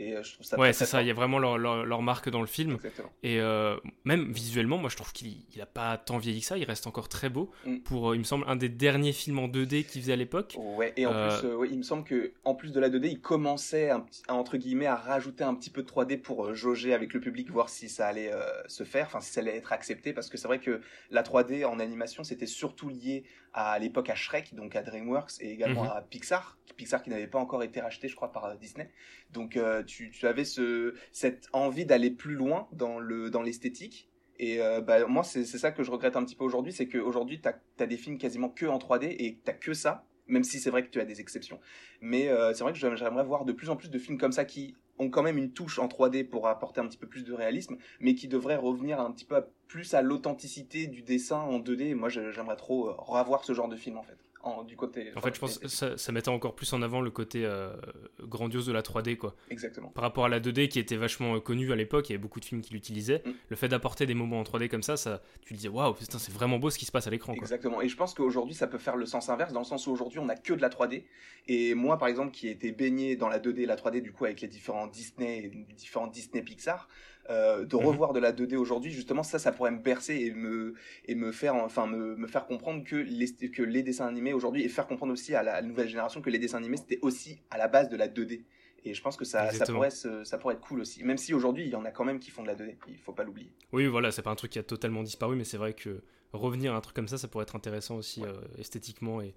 et 0.00 0.16
euh, 0.16 0.22
je 0.22 0.32
trouve 0.32 0.46
ça 0.46 0.58
Ouais, 0.58 0.72
c'est 0.72 0.86
ça, 0.86 1.02
il 1.02 1.08
y 1.08 1.10
a 1.10 1.14
vraiment 1.14 1.38
leur, 1.38 1.58
leur, 1.58 2.02
marque 2.02 2.30
dans 2.30 2.40
le 2.40 2.46
film. 2.46 2.78
Et 3.22 3.38
euh, 3.38 3.76
même 4.04 4.32
visuellement, 4.32 4.78
moi 4.78 4.88
je 4.88 4.96
trouve 4.96 5.12
qu'il 5.12 5.44
n'a 5.56 5.66
pas 5.66 5.98
tant 5.98 6.16
vieilli 6.16 6.40
que 6.40 6.46
ça, 6.46 6.56
il 6.56 6.64
reste 6.64 6.86
encore 6.86 7.08
très 7.10 7.28
beau. 7.28 7.50
Mm. 7.66 7.78
Pour, 7.80 8.10
euh, 8.10 8.16
il 8.16 8.20
me 8.20 8.24
semble, 8.24 8.46
un 8.48 8.56
des 8.56 8.70
derniers 8.70 9.12
films 9.12 9.38
en 9.38 9.48
2D 9.48 9.84
qu'il 9.84 10.00
faisait 10.00 10.14
à 10.14 10.16
l'époque. 10.16 10.56
Ouais, 10.58 10.94
et 10.96 11.04
en 11.04 11.12
plus, 11.12 11.48
il 11.70 11.76
me 11.76 11.82
semble 11.82 12.04
que 12.04 12.32
en 12.44 12.54
plus 12.54 12.72
de 12.72 12.80
la 12.80 12.88
2D, 12.88 13.08
il 13.08 13.20
commençait 13.20 13.90
à, 13.90 14.04
entre 14.28 14.56
guillemets 14.56 14.86
à 14.86 14.96
rajouter 14.96 15.44
un 15.44 15.54
petit 15.54 15.70
peu 15.70 15.82
de 15.82 15.88
3D 15.88 16.18
pour 16.18 16.54
jauger 16.54 16.94
avec 16.94 17.12
le 17.12 17.20
public, 17.20 17.50
voir 17.50 17.68
si 17.68 17.90
ça 17.90 18.06
allait 18.06 18.32
se 18.68 18.84
faire, 18.84 19.06
enfin 19.06 19.20
si 19.20 19.32
ça 19.32 19.42
allait 19.42 19.56
être 19.56 19.72
accepté. 19.72 20.14
Parce 20.14 20.30
que 20.30 20.38
c'est 20.38 20.48
vrai 20.48 20.60
que 20.60 20.80
la 21.10 21.22
3D 21.22 21.66
en 21.66 21.78
animation, 21.78 22.24
c'était 22.24 22.46
surtout 22.46 22.88
lié 22.88 23.24
à 23.52 23.78
l'époque 23.78 24.08
à 24.08 24.14
Shrek, 24.14 24.54
donc 24.54 24.76
à 24.76 24.82
DreamWorks 24.82 25.40
et 25.40 25.50
également 25.50 25.84
mhm. 25.84 25.90
à 25.90 26.02
Pixar, 26.02 26.56
Pixar 26.74 27.02
qui 27.02 27.10
n'avait 27.10 27.26
pas 27.26 27.38
encore 27.38 27.62
été 27.62 27.80
racheté, 27.80 28.08
je 28.08 28.16
crois, 28.16 28.32
par 28.32 28.56
Disney. 28.56 28.90
Donc 29.32 29.58
tu, 29.86 30.10
tu 30.10 30.26
avais 30.26 30.44
ce, 30.44 30.94
cette 31.12 31.48
envie 31.52 31.86
d'aller 31.86 32.10
plus 32.10 32.34
loin 32.34 32.68
dans 32.72 32.98
le 32.98 33.30
dans 33.30 33.42
l'esthétique. 33.42 34.10
Et 34.40 34.62
euh, 34.62 34.80
bah, 34.80 35.06
moi, 35.06 35.22
c'est 35.22 35.44
ça 35.44 35.70
que 35.70 35.82
je 35.82 35.90
regrette 35.90 36.16
un 36.16 36.24
petit 36.24 36.34
peu 36.34 36.44
aujourd'hui, 36.44 36.72
c'est 36.72 36.88
qu'aujourd'hui, 36.88 37.42
tu 37.42 37.48
as, 37.82 37.86
des 37.86 37.98
films 37.98 38.16
quasiment 38.16 38.48
que 38.48 38.64
en 38.64 38.78
3D 38.78 39.14
et 39.18 39.38
tu 39.44 39.52
que 39.60 39.74
ça, 39.74 40.06
même 40.28 40.44
si 40.44 40.58
c'est 40.58 40.70
vrai 40.70 40.82
que 40.82 40.88
tu 40.88 40.98
as 40.98 41.04
des 41.04 41.20
exceptions. 41.20 41.60
Mais 42.00 42.28
euh, 42.28 42.54
c'est 42.54 42.64
vrai 42.64 42.72
que 42.72 42.78
j'aimerais 42.78 43.22
voir 43.22 43.44
de 43.44 43.52
plus 43.52 43.68
en 43.68 43.76
plus 43.76 43.90
de 43.90 43.98
films 43.98 44.16
comme 44.16 44.32
ça 44.32 44.46
qui 44.46 44.74
ont 44.98 45.10
quand 45.10 45.22
même 45.22 45.36
une 45.36 45.52
touche 45.52 45.78
en 45.78 45.88
3D 45.88 46.26
pour 46.26 46.48
apporter 46.48 46.80
un 46.80 46.86
petit 46.86 46.96
peu 46.96 47.06
plus 47.06 47.22
de 47.22 47.34
réalisme, 47.34 47.76
mais 48.00 48.14
qui 48.14 48.28
devraient 48.28 48.56
revenir 48.56 48.98
un 48.98 49.12
petit 49.12 49.26
peu 49.26 49.44
plus 49.68 49.92
à 49.92 50.00
l'authenticité 50.00 50.86
du 50.86 51.02
dessin 51.02 51.40
en 51.40 51.60
2D. 51.60 51.94
Moi, 51.94 52.08
j'aimerais 52.08 52.56
trop 52.56 52.88
euh, 52.88 52.94
revoir 52.96 53.44
ce 53.44 53.52
genre 53.52 53.68
de 53.68 53.76
film 53.76 53.98
en 53.98 54.02
fait 54.02 54.16
en, 54.42 54.62
du 54.64 54.76
côté. 54.76 55.12
En 55.16 55.20
fait, 55.20 55.34
je 55.34 55.40
pense 55.40 55.58
que 55.58 55.68
ça, 55.68 55.96
ça, 55.98 56.12
mettait 56.12 56.28
encore 56.28 56.54
plus 56.54 56.72
en 56.72 56.82
avant 56.82 57.00
le 57.00 57.10
côté 57.10 57.44
euh, 57.44 57.74
grandiose 58.22 58.66
de 58.66 58.72
la 58.72 58.82
3D, 58.82 59.16
quoi. 59.16 59.34
Exactement. 59.50 59.88
Par 59.88 60.02
rapport 60.02 60.24
à 60.24 60.28
la 60.28 60.40
2D 60.40 60.68
qui 60.68 60.78
était 60.78 60.96
vachement 60.96 61.36
euh, 61.36 61.40
connue 61.40 61.72
à 61.72 61.76
l'époque, 61.76 62.08
il 62.08 62.12
y 62.12 62.14
avait 62.14 62.22
beaucoup 62.22 62.40
de 62.40 62.44
films 62.44 62.62
qui 62.62 62.72
l'utilisaient. 62.72 63.22
Mm. 63.24 63.30
Le 63.48 63.56
fait 63.56 63.68
d'apporter 63.68 64.06
des 64.06 64.14
moments 64.14 64.40
en 64.40 64.42
3D 64.42 64.68
comme 64.68 64.82
ça, 64.82 64.96
ça 64.96 65.22
tu 65.42 65.54
disais, 65.54 65.68
waouh, 65.68 65.94
c'est 65.98 66.32
vraiment 66.32 66.58
beau 66.58 66.70
ce 66.70 66.78
qui 66.78 66.86
se 66.86 66.92
passe 66.92 67.06
à 67.06 67.10
l'écran. 67.10 67.34
Exactement. 67.34 67.82
Et 67.82 67.88
je 67.88 67.96
pense 67.96 68.14
qu'aujourd'hui, 68.14 68.54
ça 68.54 68.66
peut 68.66 68.78
faire 68.78 68.96
le 68.96 69.06
sens 69.06 69.28
inverse, 69.28 69.52
dans 69.52 69.60
le 69.60 69.66
sens 69.66 69.86
où 69.86 69.92
aujourd'hui, 69.92 70.18
on 70.18 70.28
a 70.28 70.36
que 70.36 70.54
de 70.54 70.62
la 70.62 70.70
3D. 70.70 71.04
Et 71.46 71.74
moi, 71.74 71.98
par 71.98 72.08
exemple, 72.08 72.32
qui 72.32 72.48
ai 72.48 72.52
été 72.52 72.72
baigné 72.72 73.16
dans 73.16 73.28
la 73.28 73.38
2D 73.38 73.60
et 73.60 73.66
la 73.66 73.76
3D, 73.76 74.00
du 74.00 74.12
coup, 74.12 74.24
avec 74.24 74.40
les 74.40 74.48
différents 74.48 74.86
Disney, 74.86 75.42
les 75.42 75.74
différents 75.74 76.06
Disney 76.06 76.42
Pixar, 76.42 76.88
euh, 77.28 77.64
de 77.64 77.76
mhm. 77.76 77.84
revoir 77.84 78.12
de 78.12 78.20
la 78.20 78.32
2D 78.32 78.56
aujourd'hui, 78.56 78.90
justement, 78.90 79.22
ça, 79.22 79.38
ça 79.38 79.52
pourrait 79.52 79.70
me 79.70 79.78
bercer 79.78 80.16
et 80.16 80.32
me, 80.32 80.74
et 81.06 81.14
me 81.14 81.32
faire, 81.32 81.54
enfin, 81.54 81.86
me, 81.86 82.16
me 82.16 82.26
faire 82.26 82.46
comprendre 82.46 82.84
que 82.84 82.96
les, 82.96 83.32
que 83.50 83.62
les 83.62 83.82
dessins 83.82 84.06
animés 84.06 84.32
aujourd'hui, 84.32 84.64
et 84.64 84.68
faire 84.68 84.86
comprendre 84.86 85.12
aussi 85.12 85.34
à 85.34 85.42
la 85.42 85.62
nouvelle 85.62 85.88
génération 85.88 86.22
que 86.22 86.30
les 86.30 86.38
dessins 86.38 86.58
animés, 86.58 86.78
c'était 86.78 86.98
aussi 87.02 87.40
à 87.50 87.58
la 87.58 87.68
base 87.68 87.88
de 87.88 87.96
la 87.96 88.08
2D. 88.08 88.42
Et 88.84 88.94
je 88.94 89.02
pense 89.02 89.16
que 89.16 89.24
ça, 89.26 89.50
ça, 89.50 89.66
pourrait 89.66 89.90
ça 89.90 90.38
pourrait 90.38 90.54
être 90.54 90.60
cool 90.60 90.80
aussi. 90.80 91.04
Même 91.04 91.18
si 91.18 91.34
aujourd'hui, 91.34 91.64
il 91.64 91.70
y 91.70 91.76
en 91.76 91.84
a 91.84 91.90
quand 91.90 92.04
même 92.04 92.18
qui 92.18 92.30
font 92.30 92.42
de 92.42 92.48
la 92.48 92.54
2D. 92.54 92.76
Il 92.88 92.96
faut 92.96 93.12
pas 93.12 93.24
l'oublier. 93.24 93.52
Oui, 93.72 93.86
voilà, 93.86 94.10
c'est 94.10 94.22
pas 94.22 94.30
un 94.30 94.36
truc 94.36 94.52
qui 94.52 94.58
a 94.58 94.62
totalement 94.62 95.02
disparu, 95.02 95.36
mais 95.36 95.44
c'est 95.44 95.58
vrai 95.58 95.74
que 95.74 96.02
revenir 96.32 96.74
à 96.74 96.76
un 96.76 96.80
truc 96.80 96.96
comme 96.96 97.08
ça, 97.08 97.18
ça 97.18 97.28
pourrait 97.28 97.42
être 97.42 97.56
intéressant 97.56 97.96
aussi 97.96 98.24
euh, 98.24 98.32
esthétiquement 98.58 99.20
et, 99.20 99.34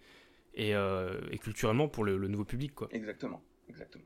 et, 0.53 0.75
euh, 0.75 1.19
et, 1.31 1.39
culturellement 1.39 1.87
pour 1.87 2.03
le, 2.03 2.17
le, 2.17 2.27
nouveau 2.27 2.45
public. 2.45 2.73
Quoi. 2.73 2.87
Exactement. 2.91 3.41
Exactement. 3.69 4.03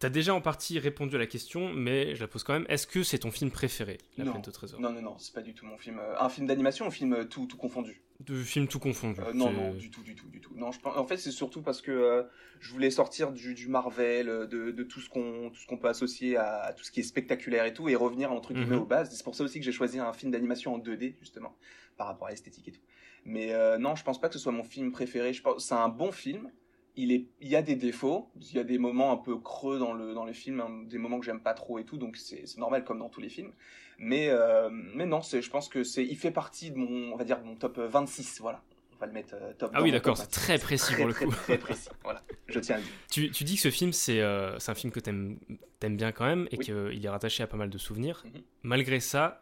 T'as 0.00 0.08
déjà 0.08 0.34
en 0.34 0.40
partie 0.40 0.78
répondu 0.78 1.14
à 1.16 1.18
la 1.18 1.26
question, 1.26 1.74
mais 1.74 2.14
je 2.14 2.22
la 2.22 2.26
pose 2.26 2.42
quand 2.42 2.54
même. 2.54 2.64
Est-ce 2.70 2.86
que 2.86 3.02
c'est 3.02 3.18
ton 3.18 3.30
film 3.30 3.50
préféré, 3.50 3.98
La 4.16 4.24
non. 4.24 4.30
Planète 4.30 4.48
au 4.48 4.50
Trésor? 4.50 4.80
Non, 4.80 4.90
non, 4.90 5.02
non, 5.02 5.18
c'est 5.18 5.34
pas 5.34 5.42
du 5.42 5.52
tout 5.52 5.66
mon 5.66 5.76
film. 5.76 5.98
Euh, 5.98 6.18
un 6.18 6.30
film 6.30 6.46
d'animation 6.46 6.86
ou 6.86 6.88
un 6.88 6.90
film 6.90 7.12
euh, 7.12 7.24
tout, 7.24 7.44
tout 7.44 7.58
confondu? 7.58 8.00
De 8.20 8.42
film 8.42 8.66
tout 8.66 8.78
confondu. 8.78 9.20
Euh, 9.20 9.34
non, 9.34 9.52
non, 9.52 9.74
du 9.74 9.90
tout, 9.90 10.02
du 10.02 10.14
tout, 10.14 10.26
du 10.28 10.40
tout. 10.40 10.54
Non, 10.56 10.72
je, 10.72 10.78
en 10.82 11.04
fait, 11.04 11.18
c'est 11.18 11.30
surtout 11.30 11.60
parce 11.60 11.82
que 11.82 12.26
je 12.60 12.72
voulais 12.72 12.90
sortir 12.90 13.30
du, 13.30 13.52
du 13.52 13.68
Marvel, 13.68 14.26
de, 14.26 14.70
de, 14.70 14.82
tout 14.84 15.00
ce 15.00 15.10
qu'on 15.10 15.50
tout 15.50 15.60
ce 15.60 15.66
qu'on 15.66 15.76
peut 15.76 15.88
associer 15.88 16.38
à, 16.38 16.72
tout 16.74 16.82
ce 16.82 16.90
qui 16.90 17.00
est 17.00 17.02
spectaculaire 17.02 17.66
et 17.66 17.74
tout, 17.74 17.90
et 17.90 17.94
revenir 17.94 18.32
entre 18.32 18.54
guillemets 18.54 18.76
mhm. 18.76 18.82
aux 18.82 18.86
bases. 18.86 19.14
C'est 19.14 19.22
pour 19.22 19.34
ça 19.34 19.44
aussi 19.44 19.58
que 19.58 19.66
j'ai 19.66 19.72
choisi 19.72 19.98
un 19.98 20.14
film 20.14 20.32
d'animation 20.32 20.74
en 20.74 20.78
2D, 20.78 21.16
justement, 21.20 21.54
par 21.98 22.06
rapport 22.06 22.28
à 22.28 22.30
l'esthétique 22.30 22.68
et 22.68 22.72
tout. 22.72 22.82
Mais 23.26 23.52
non, 23.78 23.96
je 23.96 24.02
pense 24.02 24.18
pas 24.18 24.28
que 24.28 24.34
ce 24.34 24.40
soit 24.40 24.52
mon 24.52 24.64
film 24.64 24.92
préféré. 24.92 25.34
Je 25.34 25.42
pense 25.42 25.66
c'est 25.66 25.74
un 25.74 25.90
bon 25.90 26.10
film 26.10 26.50
il, 26.96 27.12
est, 27.12 27.26
il 27.40 27.48
y 27.48 27.56
a 27.56 27.62
des 27.62 27.76
défauts, 27.76 28.30
il 28.40 28.56
y 28.56 28.58
a 28.58 28.64
des 28.64 28.78
moments 28.78 29.12
un 29.12 29.16
peu 29.16 29.38
creux 29.38 29.78
dans 29.78 29.92
le, 29.92 30.14
dans 30.14 30.24
les 30.24 30.32
films, 30.32 30.60
hein, 30.60 30.84
des 30.86 30.98
moments 30.98 31.18
que 31.18 31.26
j'aime 31.26 31.40
pas 31.40 31.54
trop 31.54 31.78
et 31.78 31.84
tout, 31.84 31.96
donc 31.96 32.16
c'est 32.16 32.44
normal 32.58 32.84
comme 32.84 32.98
dans 32.98 33.08
tous 33.08 33.20
les 33.20 33.28
films. 33.28 33.52
Mais, 33.98 34.28
euh, 34.30 34.70
mais 34.70 35.06
non, 35.06 35.20
je 35.20 35.50
pense 35.50 35.68
que 35.68 35.84
c'est, 35.84 36.04
il 36.04 36.16
fait 36.16 36.30
partie 36.30 36.70
de 36.70 36.76
mon, 36.76 37.12
on 37.12 37.16
va 37.16 37.24
dire, 37.24 37.40
mon 37.44 37.56
top 37.56 37.78
26, 37.78 38.40
voilà. 38.40 38.62
On 38.94 39.00
va 39.00 39.06
le 39.06 39.12
mettre 39.12 39.34
euh, 39.34 39.52
top. 39.54 39.70
Ah 39.74 39.82
oui, 39.82 39.92
d'accord, 39.92 40.16
c'est 40.16 40.30
très 40.30 40.58
précis 40.58 40.94
pour 40.94 41.06
le 41.06 41.14
coup. 41.14 41.30
Très, 41.30 41.58
précis, 41.58 41.88
voilà. 42.04 42.22
Je 42.48 42.58
tiens 42.60 42.76
à 42.76 42.78
le 42.78 42.84
dire. 42.84 42.92
Tu, 43.10 43.30
tu 43.30 43.44
dis 43.44 43.56
que 43.56 43.62
ce 43.62 43.70
film, 43.70 43.92
c'est 43.92 44.20
euh, 44.20 44.58
un 44.66 44.74
film 44.74 44.92
que 44.92 45.00
t'aimes 45.00 45.38
aimes 45.82 45.96
bien 45.96 46.12
quand 46.12 46.26
même 46.26 46.46
et 46.50 46.58
qu'il 46.58 47.04
est 47.04 47.08
rattaché 47.08 47.42
à 47.42 47.46
pas 47.46 47.56
mal 47.56 47.70
de 47.70 47.78
souvenirs. 47.78 48.22
Mhm. 48.26 48.42
Malgré 48.62 49.00
ça, 49.00 49.40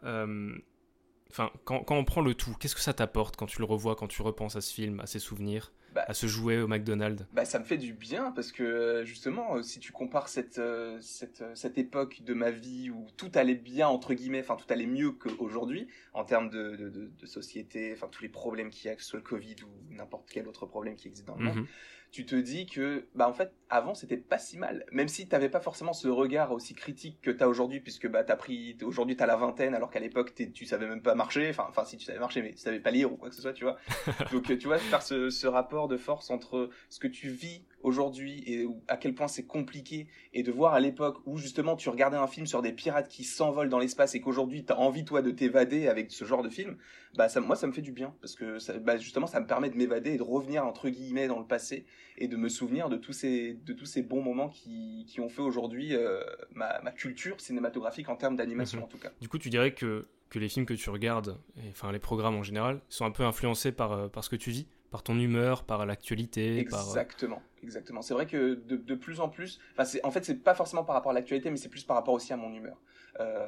enfin, 1.30 1.50
quand, 1.64 1.80
quand 1.80 1.96
on 1.96 2.04
prend 2.04 2.20
le 2.20 2.34
tout, 2.34 2.54
qu'est-ce 2.58 2.74
que 2.74 2.80
ça 2.80 2.94
t'apporte 2.94 3.36
quand 3.36 3.46
tu 3.46 3.58
le 3.58 3.64
revois, 3.64 3.96
quand 3.96 4.08
tu 4.08 4.22
repenses 4.22 4.56
à 4.56 4.60
ce 4.60 4.72
film, 4.72 5.00
à 5.00 5.06
ses 5.06 5.18
souvenirs 5.18 5.72
bah, 5.94 6.04
à 6.06 6.14
se 6.14 6.26
jouer 6.26 6.60
au 6.60 6.66
McDonald's? 6.66 7.26
bah, 7.32 7.44
Ça 7.44 7.58
me 7.58 7.64
fait 7.64 7.78
du 7.78 7.92
bien 7.92 8.30
parce 8.32 8.52
que 8.52 9.02
justement, 9.04 9.56
euh, 9.56 9.62
si 9.62 9.80
tu 9.80 9.92
compares 9.92 10.28
cette, 10.28 10.58
euh, 10.58 10.98
cette, 11.00 11.40
euh, 11.40 11.54
cette 11.54 11.78
époque 11.78 12.22
de 12.22 12.34
ma 12.34 12.50
vie 12.50 12.90
où 12.90 13.06
tout 13.16 13.30
allait 13.34 13.54
bien, 13.54 13.88
entre 13.88 14.14
guillemets, 14.14 14.40
enfin 14.40 14.56
tout 14.56 14.70
allait 14.70 14.86
mieux 14.86 15.12
qu'aujourd'hui 15.12 15.88
en 16.14 16.24
termes 16.24 16.50
de, 16.50 16.76
de, 16.76 16.88
de, 16.88 17.26
société, 17.26 17.92
enfin 17.94 18.08
tous 18.08 18.22
les 18.22 18.28
problèmes 18.28 18.70
qu'il 18.70 18.88
y 18.88 18.92
a, 18.92 18.96
que 18.96 19.02
ce 19.02 19.08
soit 19.08 19.18
le 19.18 19.24
Covid 19.24 19.56
ou 19.64 19.94
n'importe 19.94 20.28
quel 20.30 20.48
autre 20.48 20.66
problème 20.66 20.96
qui 20.96 21.08
existe 21.08 21.26
dans 21.26 21.36
le 21.36 21.44
monde, 21.44 21.56
mhm 21.56 21.66
tu 22.10 22.24
te 22.24 22.34
dis 22.34 22.66
que, 22.66 23.06
bah 23.14 23.28
en 23.28 23.32
fait, 23.32 23.52
avant 23.70 23.94
c'était 23.94 24.16
pas 24.16 24.38
si 24.38 24.56
mal. 24.56 24.86
Même 24.92 25.08
si 25.08 25.28
t'avais 25.28 25.48
pas 25.48 25.60
forcément 25.60 25.92
ce 25.92 26.08
regard 26.08 26.52
aussi 26.52 26.74
critique 26.74 27.18
que 27.20 27.30
t'as 27.30 27.46
aujourd'hui, 27.46 27.80
puisque 27.80 28.08
bah 28.08 28.24
t'as 28.24 28.36
pris, 28.36 28.76
aujourd'hui 28.82 29.16
t'as 29.16 29.26
la 29.26 29.36
vingtaine, 29.36 29.74
alors 29.74 29.90
qu'à 29.90 30.00
l'époque 30.00 30.34
tu 30.34 30.64
savais 30.64 30.86
même 30.86 31.02
pas 31.02 31.14
marcher. 31.14 31.50
Enfin, 31.50 31.66
enfin 31.68 31.84
si 31.84 31.96
tu 31.96 32.04
savais 32.04 32.18
marcher, 32.18 32.42
mais 32.42 32.52
tu 32.52 32.58
savais 32.58 32.80
pas 32.80 32.90
lire 32.90 33.12
ou 33.12 33.16
quoi 33.16 33.28
que 33.28 33.34
ce 33.34 33.42
soit, 33.42 33.52
tu 33.52 33.64
vois. 33.64 33.76
Donc 34.32 34.46
tu 34.58 34.66
vois, 34.66 34.78
faire 34.78 35.02
ce, 35.02 35.30
ce 35.30 35.46
rapport 35.46 35.88
de 35.88 35.96
force 35.96 36.30
entre 36.30 36.70
ce 36.88 36.98
que 36.98 37.08
tu 37.08 37.28
vis 37.28 37.62
aujourd'hui 37.82 38.42
et 38.46 38.66
à 38.88 38.96
quel 38.96 39.14
point 39.14 39.28
c'est 39.28 39.46
compliqué 39.46 40.08
et 40.32 40.42
de 40.42 40.50
voir 40.50 40.74
à 40.74 40.80
l'époque 40.80 41.18
où 41.26 41.38
justement 41.38 41.76
tu 41.76 41.88
regardais 41.88 42.16
un 42.16 42.26
film 42.26 42.46
sur 42.46 42.62
des 42.62 42.72
pirates 42.72 43.08
qui 43.08 43.24
s'envolent 43.24 43.68
dans 43.68 43.78
l'espace 43.78 44.14
et 44.14 44.20
qu'aujourd'hui 44.20 44.64
tu 44.64 44.72
as 44.72 44.78
envie 44.78 45.04
toi 45.04 45.22
de 45.22 45.30
t'évader 45.30 45.88
avec 45.88 46.10
ce 46.10 46.24
genre 46.24 46.42
de 46.42 46.48
film, 46.48 46.76
bah 47.16 47.28
ça, 47.28 47.40
moi 47.40 47.56
ça 47.56 47.66
me 47.66 47.72
fait 47.72 47.82
du 47.82 47.92
bien 47.92 48.14
parce 48.20 48.34
que 48.34 48.58
ça, 48.58 48.78
bah 48.78 48.96
justement 48.98 49.26
ça 49.26 49.40
me 49.40 49.46
permet 49.46 49.70
de 49.70 49.76
m'évader 49.76 50.14
et 50.14 50.16
de 50.18 50.22
revenir 50.22 50.66
entre 50.66 50.88
guillemets 50.88 51.28
dans 51.28 51.38
le 51.38 51.46
passé 51.46 51.86
et 52.16 52.28
de 52.28 52.36
me 52.36 52.48
souvenir 52.48 52.88
de 52.88 52.96
tous 52.96 53.12
ces 53.12 53.54
de 53.54 53.72
tous 53.72 53.86
ces 53.86 54.02
bons 54.02 54.22
moments 54.22 54.48
qui, 54.48 55.04
qui 55.08 55.20
ont 55.20 55.28
fait 55.28 55.42
aujourd'hui 55.42 55.94
euh, 55.94 56.20
ma, 56.52 56.80
ma, 56.82 56.90
culture 56.90 57.40
cinématographique 57.40 58.08
en 58.08 58.16
termes 58.16 58.36
d'animation 58.36 58.78
mhm. 58.78 58.84
en 58.84 58.88
tout 58.88 58.98
cas. 58.98 59.10
Du 59.20 59.28
coup 59.28 59.38
tu 59.38 59.50
dirais 59.50 59.72
que 59.72 60.06
que 60.30 60.38
les 60.38 60.50
films 60.50 60.66
que 60.66 60.74
tu 60.74 60.90
regardes, 60.90 61.38
et, 61.56 61.70
enfin 61.70 61.90
les 61.90 61.98
programmes 61.98 62.36
en 62.36 62.42
général, 62.42 62.82
sont 62.90 63.06
un 63.06 63.10
peu 63.10 63.22
influencés 63.22 63.72
par, 63.72 64.10
par 64.10 64.22
ce 64.22 64.28
que 64.28 64.36
tu 64.36 64.50
vis? 64.50 64.66
Par 64.90 65.02
ton 65.02 65.18
humeur, 65.18 65.64
par 65.64 65.84
l'actualité. 65.86 66.58
Exactement, 66.58 67.42
exactement. 67.62 68.02
C'est 68.02 68.14
vrai 68.14 68.26
que 68.26 68.54
de, 68.54 68.76
de, 68.76 68.94
plus 68.94 69.20
en 69.20 69.28
plus, 69.28 69.58
en 70.02 70.10
fait, 70.10 70.24
c'est 70.24 70.42
pas 70.42 70.54
forcément 70.54 70.84
par 70.84 70.94
rapport 70.94 71.10
à 71.10 71.14
l'actualité, 71.14 71.50
mais 71.50 71.56
c'est 71.56 71.68
plus 71.68 71.84
par 71.84 71.96
rapport 71.96 72.14
aussi 72.14 72.32
à 72.32 72.36
mon 72.36 72.52
humeur. 72.52 72.78
Euh, 73.20 73.46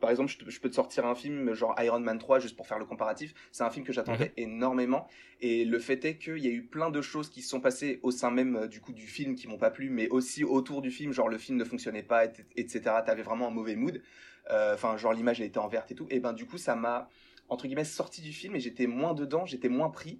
par 0.00 0.10
exemple, 0.10 0.32
je, 0.46 0.60
peux 0.60 0.70
te 0.70 0.74
sortir 0.74 1.06
un 1.06 1.14
film 1.14 1.52
genre 1.52 1.74
Iron 1.80 2.00
Man 2.00 2.18
3, 2.18 2.38
juste 2.38 2.56
pour 2.56 2.66
faire 2.66 2.78
le 2.78 2.86
comparatif. 2.86 3.34
C'est 3.52 3.62
un 3.62 3.70
film 3.70 3.84
que 3.84 3.92
j'attendais 3.92 4.32
mhm. 4.36 4.44
énormément, 4.44 5.06
et 5.40 5.64
le 5.64 5.78
fait 5.78 6.04
est 6.04 6.16
qu'il 6.16 6.38
y 6.38 6.48
a 6.48 6.50
eu 6.50 6.62
plein 6.62 6.90
de 6.90 7.02
choses 7.02 7.28
qui 7.28 7.42
se 7.42 7.48
sont 7.48 7.60
passées 7.60 8.00
au 8.02 8.10
sein 8.10 8.30
même 8.30 8.56
euh, 8.56 8.66
du 8.66 8.80
coup 8.80 8.92
du 8.92 9.06
film 9.06 9.34
qui 9.34 9.46
m'ont 9.46 9.58
pas 9.58 9.70
plu, 9.70 9.90
mais 9.90 10.08
aussi 10.08 10.44
autour 10.44 10.82
du 10.82 10.90
film, 10.90 11.12
genre 11.12 11.28
le 11.28 11.38
film 11.38 11.58
ne 11.58 11.64
fonctionnait 11.64 12.02
pas, 12.02 12.24
etc. 12.56 12.80
T'avais 13.04 13.22
vraiment 13.22 13.48
un 13.48 13.52
mauvais 13.52 13.76
mood. 13.76 14.02
Euh, 14.50 14.74
enfin, 14.74 14.96
genre 14.96 15.12
l'image 15.12 15.40
elle 15.40 15.46
était 15.46 15.58
en 15.58 15.68
verte 15.68 15.92
et 15.92 15.94
tout. 15.94 16.06
Et 16.10 16.18
ben 16.18 16.32
du 16.32 16.46
coup, 16.46 16.58
ça 16.58 16.74
m'a 16.74 17.08
entre 17.48 17.66
guillemets 17.66 17.84
sorti 17.84 18.22
du 18.22 18.32
film 18.32 18.56
et 18.56 18.60
j'étais 18.60 18.86
moins 18.86 19.12
dedans, 19.12 19.44
j'étais 19.44 19.68
moins 19.68 19.90
pris. 19.90 20.18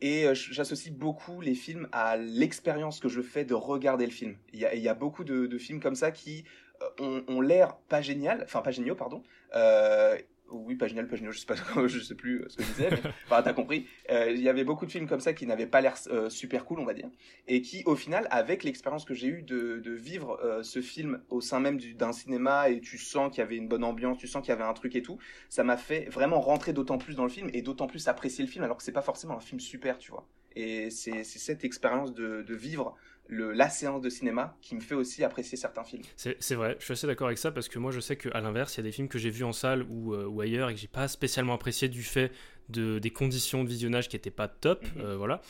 Et 0.00 0.26
euh, 0.26 0.34
j'associe 0.34 0.92
beaucoup 0.92 1.40
les 1.40 1.54
films 1.54 1.88
à 1.92 2.16
l'expérience 2.16 3.00
que 3.00 3.08
je 3.08 3.22
fais 3.22 3.44
de 3.44 3.54
regarder 3.54 4.04
le 4.04 4.12
film. 4.12 4.36
Il 4.52 4.60
y 4.60 4.88
a, 4.88 4.94
beaucoup 4.94 5.24
de, 5.24 5.58
films 5.58 5.80
comme 5.80 5.94
ça 5.94 6.10
qui 6.10 6.44
euh, 6.82 7.22
ont, 7.28 7.36
ont 7.36 7.40
l'air 7.40 7.76
pas 7.88 8.02
génial, 8.02 8.42
enfin 8.44 8.60
pas 8.60 8.70
géniaux, 8.70 8.94
pardon, 8.94 9.22
euh, 9.54 10.18
oui, 10.50 10.76
pas 10.76 10.86
génial, 10.86 11.08
je 11.10 11.38
sais 11.38 11.46
pas, 11.46 11.54
je 11.86 12.00
sais 12.00 12.14
plus 12.14 12.42
euh, 12.42 12.48
ce 12.48 12.56
que 12.56 12.62
je 12.62 12.68
disais, 12.68 12.88
enfin, 13.24 13.42
t'as 13.42 13.52
compris. 13.52 13.86
Euh, 14.10 14.30
il 14.30 14.40
y 14.40 14.48
avait 14.48 14.64
beaucoup 14.64 14.86
de 14.86 14.90
films 14.90 15.08
comme 15.08 15.20
ça 15.20 15.32
qui 15.32 15.46
n'avaient 15.46 15.66
pas 15.66 15.80
l'air 15.80 15.96
euh, 16.08 16.28
super 16.28 16.64
cool, 16.64 16.80
on 16.80 16.84
va 16.84 16.94
dire, 16.94 17.08
et 17.48 17.62
qui, 17.62 17.82
au 17.86 17.96
final, 17.96 18.26
avec 18.30 18.64
l'expérience 18.64 19.04
que 19.04 19.14
j'ai 19.14 19.28
eue 19.28 19.42
de, 19.42 19.82
vivre 19.96 20.38
ce 20.62 20.82
film 20.82 21.20
au 21.30 21.40
sein 21.40 21.58
même 21.58 21.78
d'un 21.78 22.12
cinéma, 22.12 22.68
et 22.68 22.80
tu 22.80 22.98
sens 22.98 23.30
qu'il 23.30 23.38
y 23.38 23.42
avait 23.42 23.56
une 23.56 23.68
bonne 23.68 23.84
ambiance, 23.84 24.18
tu 24.18 24.26
sens 24.26 24.42
qu'il 24.42 24.50
y 24.50 24.52
avait 24.52 24.64
un 24.64 24.74
truc 24.74 24.94
et 24.94 25.02
tout, 25.02 25.18
ça 25.48 25.64
m'a 25.64 25.76
fait 25.76 26.08
vraiment 26.10 26.40
rentrer 26.40 26.72
d'autant 26.72 26.98
plus 26.98 27.14
dans 27.14 27.22
le 27.22 27.30
film 27.30 27.48
et 27.52 27.62
d'autant 27.62 27.86
plus 27.86 28.08
apprécier 28.08 28.44
le 28.44 28.50
film, 28.50 28.64
alors 28.64 28.76
que 28.76 28.82
c'est 28.82 28.92
pas 28.92 29.02
forcément 29.02 29.36
un 29.36 29.40
film 29.40 29.60
super, 29.60 29.98
tu 29.98 30.10
vois. 30.10 30.26
Et 30.54 30.90
c'est 30.90 31.24
cette 31.24 31.64
expérience 31.64 32.14
de 32.14 32.54
vivre 32.54 32.96
le, 33.28 33.52
la 33.52 33.68
séance 33.68 34.00
de 34.00 34.08
cinéma 34.08 34.56
qui 34.60 34.74
me 34.74 34.80
fait 34.80 34.94
aussi 34.94 35.24
apprécier 35.24 35.56
certains 35.56 35.84
films. 35.84 36.02
C'est 36.16 36.54
vrai, 36.54 36.76
je 36.78 36.84
suis 36.84 36.92
assez 36.92 37.06
d'accord 37.06 37.26
avec 37.26 37.38
ça 37.38 37.50
parce 37.50 37.68
que 37.68 37.78
moi 37.78 37.90
je 37.90 38.00
sais 38.00 38.16
qu'à 38.16 38.40
l'inverse, 38.40 38.74
il 38.74 38.78
y 38.78 38.80
a 38.80 38.82
des 38.84 38.92
films 38.92 39.08
que 39.08 39.18
j'ai 39.18 39.30
vus 39.30 39.44
en 39.44 39.52
salle 39.52 39.84
ou, 39.88 40.14
euh, 40.14 40.26
ou 40.26 40.40
ailleurs 40.40 40.70
et 40.70 40.74
que 40.74 40.80
j'ai 40.80 40.88
pas 40.88 41.08
spécialement 41.08 41.54
apprécié 41.54 41.88
du 41.88 42.02
fait 42.02 42.32
de, 42.68 42.98
des 42.98 43.10
conditions 43.10 43.64
de 43.64 43.68
visionnage 43.68 44.08
qui 44.08 44.16
n'étaient 44.16 44.30
pas 44.30 44.48
top. 44.48 44.84
Mhm. 44.96 45.02
Euh, 45.02 45.16
voilà. 45.16 45.40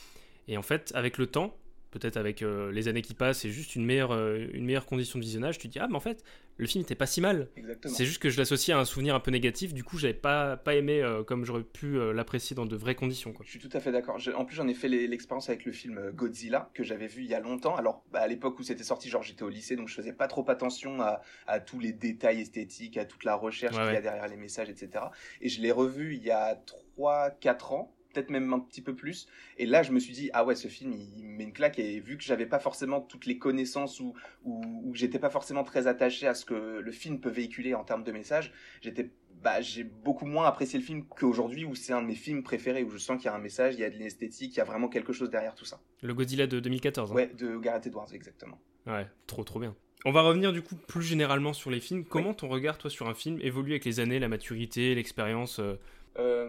Et 0.49 0.57
en 0.57 0.63
fait, 0.63 0.93
avec 0.95 1.19
le 1.19 1.27
temps, 1.27 1.57
peut-être 1.99 2.17
avec 2.17 2.43
euh, 2.43 2.71
les 2.73 2.89
années 2.89 3.03
qui 3.03 3.15
passent 3.15 3.45
et 3.45 3.51
juste 3.51 3.75
une 3.75 3.85
meilleure, 3.85 4.13
euh, 4.13 4.47
une 4.53 4.65
meilleure 4.65 4.87
condition 4.87 5.19
de 5.19 5.25
visionnage, 5.25 5.59
tu 5.59 5.69
te 5.69 5.73
dis 5.73 5.79
ah 5.79 5.87
mais 5.89 5.97
en 5.97 6.01
fait 6.01 6.23
le 6.59 6.67
film 6.67 6.83
n'était 6.83 6.95
pas 6.95 7.07
si 7.07 7.21
mal. 7.21 7.49
C'est 7.85 8.07
juste 8.07 8.21
que 8.21 8.31
je 8.31 8.39
l'associe 8.39 8.77
à 8.77 8.81
un 8.81 8.85
souvenir 8.85 9.15
un 9.15 9.21
peu 9.21 9.31
négatif, 9.31 9.75
du 9.75 9.85
coup 9.85 9.99
j'avais 9.99 10.15
pas, 10.15 10.57
pas 10.57 10.75
aimé 10.75 11.03
euh, 11.03 11.23
comme 11.23 11.45
j'aurais 11.45 11.63
pu 11.63 11.99
l'apprécier 12.13 12.57
dans 12.57 12.67
de 12.67 12.77
vraies 12.77 12.95
conditions. 12.95 13.33
Quoi. 13.33 13.45
Je 13.45 13.51
suis 13.51 13.59
tout 13.59 13.71
à 13.73 13.81
fait 13.81 13.93
d'accord. 13.93 14.19
En 14.35 14.45
plus 14.45 14.57
j'en 14.57 14.69
ai 14.69 14.75
fait 14.75 14.89
l'expérience 14.89 15.49
avec 15.49 15.65
le 15.65 15.73
film 15.73 16.11
Godzilla 16.13 16.71
que 16.75 16.83
j'avais 16.83 17.07
vu 17.07 17.23
il 17.23 17.29
y 17.29 17.35
a 17.35 17.41
longtemps. 17.41 17.77
Alors 17.77 18.05
bah, 18.13 18.21
à 18.21 18.27
l'époque 18.27 18.59
où 18.59 18.63
c'était 18.63 18.85
sorti, 18.85 19.09
genre 19.09 19.23
j'étais 19.23 19.43
au 19.43 19.49
lycée 19.49 19.77
donc 19.77 19.89
je 19.89 19.95
faisais 19.95 20.13
pas 20.13 20.29
trop 20.29 20.49
attention 20.51 21.01
à, 21.01 21.21
à 21.47 21.61
tous 21.61 21.79
les 21.79 21.93
détails 21.93 22.41
esthétiques, 22.41 22.97
à 22.97 23.05
toute 23.05 23.25
la 23.25 23.35
recherche 23.35 23.77
qu'il 23.77 23.93
y 23.93 23.97
a 23.97 24.01
derrière 24.01 24.29
les 24.29 24.37
messages, 24.37 24.71
etc. 24.71 25.07
Et 25.41 25.49
je 25.49 25.61
l'ai 25.61 25.73
revu 25.73 26.15
il 26.15 26.23
y 26.23 26.31
a 26.31 26.61
3-4 26.99 27.75
ans 27.75 27.96
peut-être 28.17 28.31
même 28.31 28.53
un 28.53 28.61
petit 28.61 28.81
peu 28.81 28.95
plus. 28.95 29.29
Et 29.59 29.67
là, 29.67 29.83
je 29.83 29.93
me 29.93 30.01
suis 30.01 30.15
dit, 30.15 30.31
ah 30.33 30.45
ouais, 30.45 30.55
ce 30.55 30.69
film, 30.69 30.93
il, 30.93 31.25
met 31.25 31.45
une 31.45 31.53
claque. 31.53 31.79
Et 31.79 32.01
vu 32.01 32.17
que 32.17 32.25
j'avais 32.25 32.47
pas 32.47 32.59
forcément 32.59 33.01
toutes 33.01 33.27
les 33.27 33.39
connaissances 33.39 34.01
ou, 34.01 34.15
ou, 34.45 34.91
que 34.93 34.99
j'étais 34.99 35.19
pas 35.19 35.31
forcément 35.31 35.65
très 35.65 35.87
attaché 35.87 36.27
à 36.27 36.35
ce 36.35 36.45
que 36.45 36.55
le 36.55 36.93
film 36.93 37.21
peut 37.21 37.31
véhiculer 37.31 37.75
en 37.75 37.85
termes 37.85 38.05
de 38.05 38.13
message, 38.13 38.53
j'étais 38.81 39.11
bah, 39.43 39.61
j'ai 39.61 39.85
beaucoup 39.85 40.25
moins 40.25 40.47
apprécié 40.47 40.79
le 40.79 40.85
film 40.85 41.05
qu'aujourd'hui 41.05 41.67
où 41.67 41.75
c'est 41.75 41.93
un 41.93 42.01
de 42.01 42.07
mes 42.07 42.15
films 42.15 42.43
préférés 42.43 42.83
où 42.83 42.91
je 42.91 42.97
sens 42.97 43.19
qu'il 43.19 43.27
y 43.27 43.29
a 43.29 43.35
un 43.35 43.39
message, 43.39 43.75
il 43.75 43.81
y 43.81 43.85
a 43.85 43.91
de 43.91 43.97
l'esthétique, 43.97 44.55
il 44.55 44.59
y 44.59 44.61
a 44.61 44.65
vraiment 44.65 44.89
quelque 44.89 45.13
chose 45.13 45.29
derrière 45.31 45.55
tout 45.55 45.67
ça. 45.67 45.79
Le 46.03 46.15
Godzilla 46.15 46.47
de 46.47 46.59
2014. 46.59 47.13
Hein. 47.13 47.15
Ouais, 47.15 47.27
de 47.29 47.59
Gareth 47.59 47.87
Edwards 47.87 48.13
exactement. 48.15 48.59
Ouais, 48.87 49.07
trop 49.27 49.45
trop 49.45 49.61
bien. 49.61 49.77
On 50.07 50.13
va 50.13 50.23
revenir 50.23 50.53
du 50.53 50.63
coup 50.63 50.77
plus 50.77 51.03
généralement 51.03 51.53
sur 51.53 51.71
les 51.71 51.81
films. 51.81 52.05
Comment 52.05 52.33
ton 52.33 52.49
regard 52.49 52.79
toi 52.79 52.91
sur 52.91 53.09
un 53.09 53.15
film 53.15 53.39
évolue 53.43 53.73
avec 53.73 53.85
les 53.85 54.01
années, 54.01 54.19
la 54.19 54.29
maturité, 54.29 54.95
l'expérience 54.95 55.59
euh, 55.59 55.75
euh, 56.19 56.49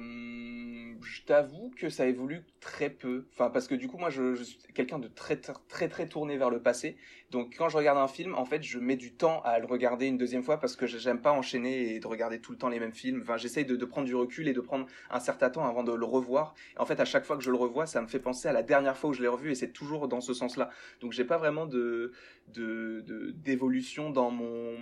je 1.01 1.21
t'avoue 1.23 1.71
que 1.77 1.89
ça 1.89 2.05
évolue 2.07 2.43
très 2.59 2.89
peu. 2.89 3.25
Enfin, 3.33 3.49
parce 3.49 3.67
que 3.67 3.75
du 3.75 3.87
coup, 3.87 3.97
moi, 3.97 4.09
je, 4.09 4.35
suis 4.35 4.57
quelqu'un 4.73 4.99
de 4.99 5.07
très, 5.07 5.37
très, 5.37 5.87
très 5.89 6.07
tourné 6.07 6.37
vers 6.37 6.49
le 6.49 6.61
passé. 6.61 6.97
Donc, 7.31 7.55
quand 7.57 7.69
je 7.69 7.77
regarde 7.77 7.97
un 7.97 8.07
film, 8.07 8.35
en 8.35 8.45
fait, 8.45 8.63
je 8.63 8.79
mets 8.79 8.95
du 8.95 9.13
temps 9.13 9.41
à 9.43 9.59
le 9.59 9.65
regarder 9.65 10.07
une 10.07 10.17
deuxième 10.17 10.43
fois 10.43 10.59
parce 10.59 10.75
que 10.75 10.85
j'aime 10.85 11.21
pas 11.21 11.31
enchaîner 11.31 11.95
et 11.95 11.99
de 11.99 12.07
regarder 12.07 12.39
tout 12.39 12.51
le 12.51 12.57
temps 12.57 12.69
les 12.69 12.79
mêmes 12.79 12.93
films. 12.93 13.21
Enfin, 13.23 13.37
j'essaye 13.37 13.65
de, 13.65 13.85
prendre 13.85 14.07
du 14.07 14.15
recul 14.15 14.47
et 14.47 14.53
de 14.53 14.61
prendre 14.61 14.85
un 15.09 15.19
certain 15.19 15.49
temps 15.49 15.65
avant 15.65 15.83
de 15.83 15.93
le 15.93 16.05
revoir. 16.05 16.55
en 16.77 16.85
fait, 16.85 16.99
à 16.99 17.05
chaque 17.05 17.25
fois 17.25 17.37
que 17.37 17.43
je 17.43 17.51
le 17.51 17.57
revois, 17.57 17.85
ça 17.85 18.01
me 18.01 18.07
fait 18.07 18.19
penser 18.19 18.47
à 18.47 18.53
la 18.53 18.63
dernière 18.63 18.97
fois 18.97 19.09
où 19.09 19.13
je 19.13 19.21
l'ai 19.21 19.27
revu 19.27 19.51
et 19.51 19.55
c'est 19.55 19.71
toujours 19.71 20.07
dans 20.07 20.21
ce 20.21 20.33
sens-là. 20.33 20.69
Donc, 21.01 21.11
j'ai 21.11 21.25
pas 21.25 21.37
vraiment 21.37 21.65
de, 21.65 22.13
d'évolution 22.47 24.09
dans 24.09 24.31
mon, 24.31 24.75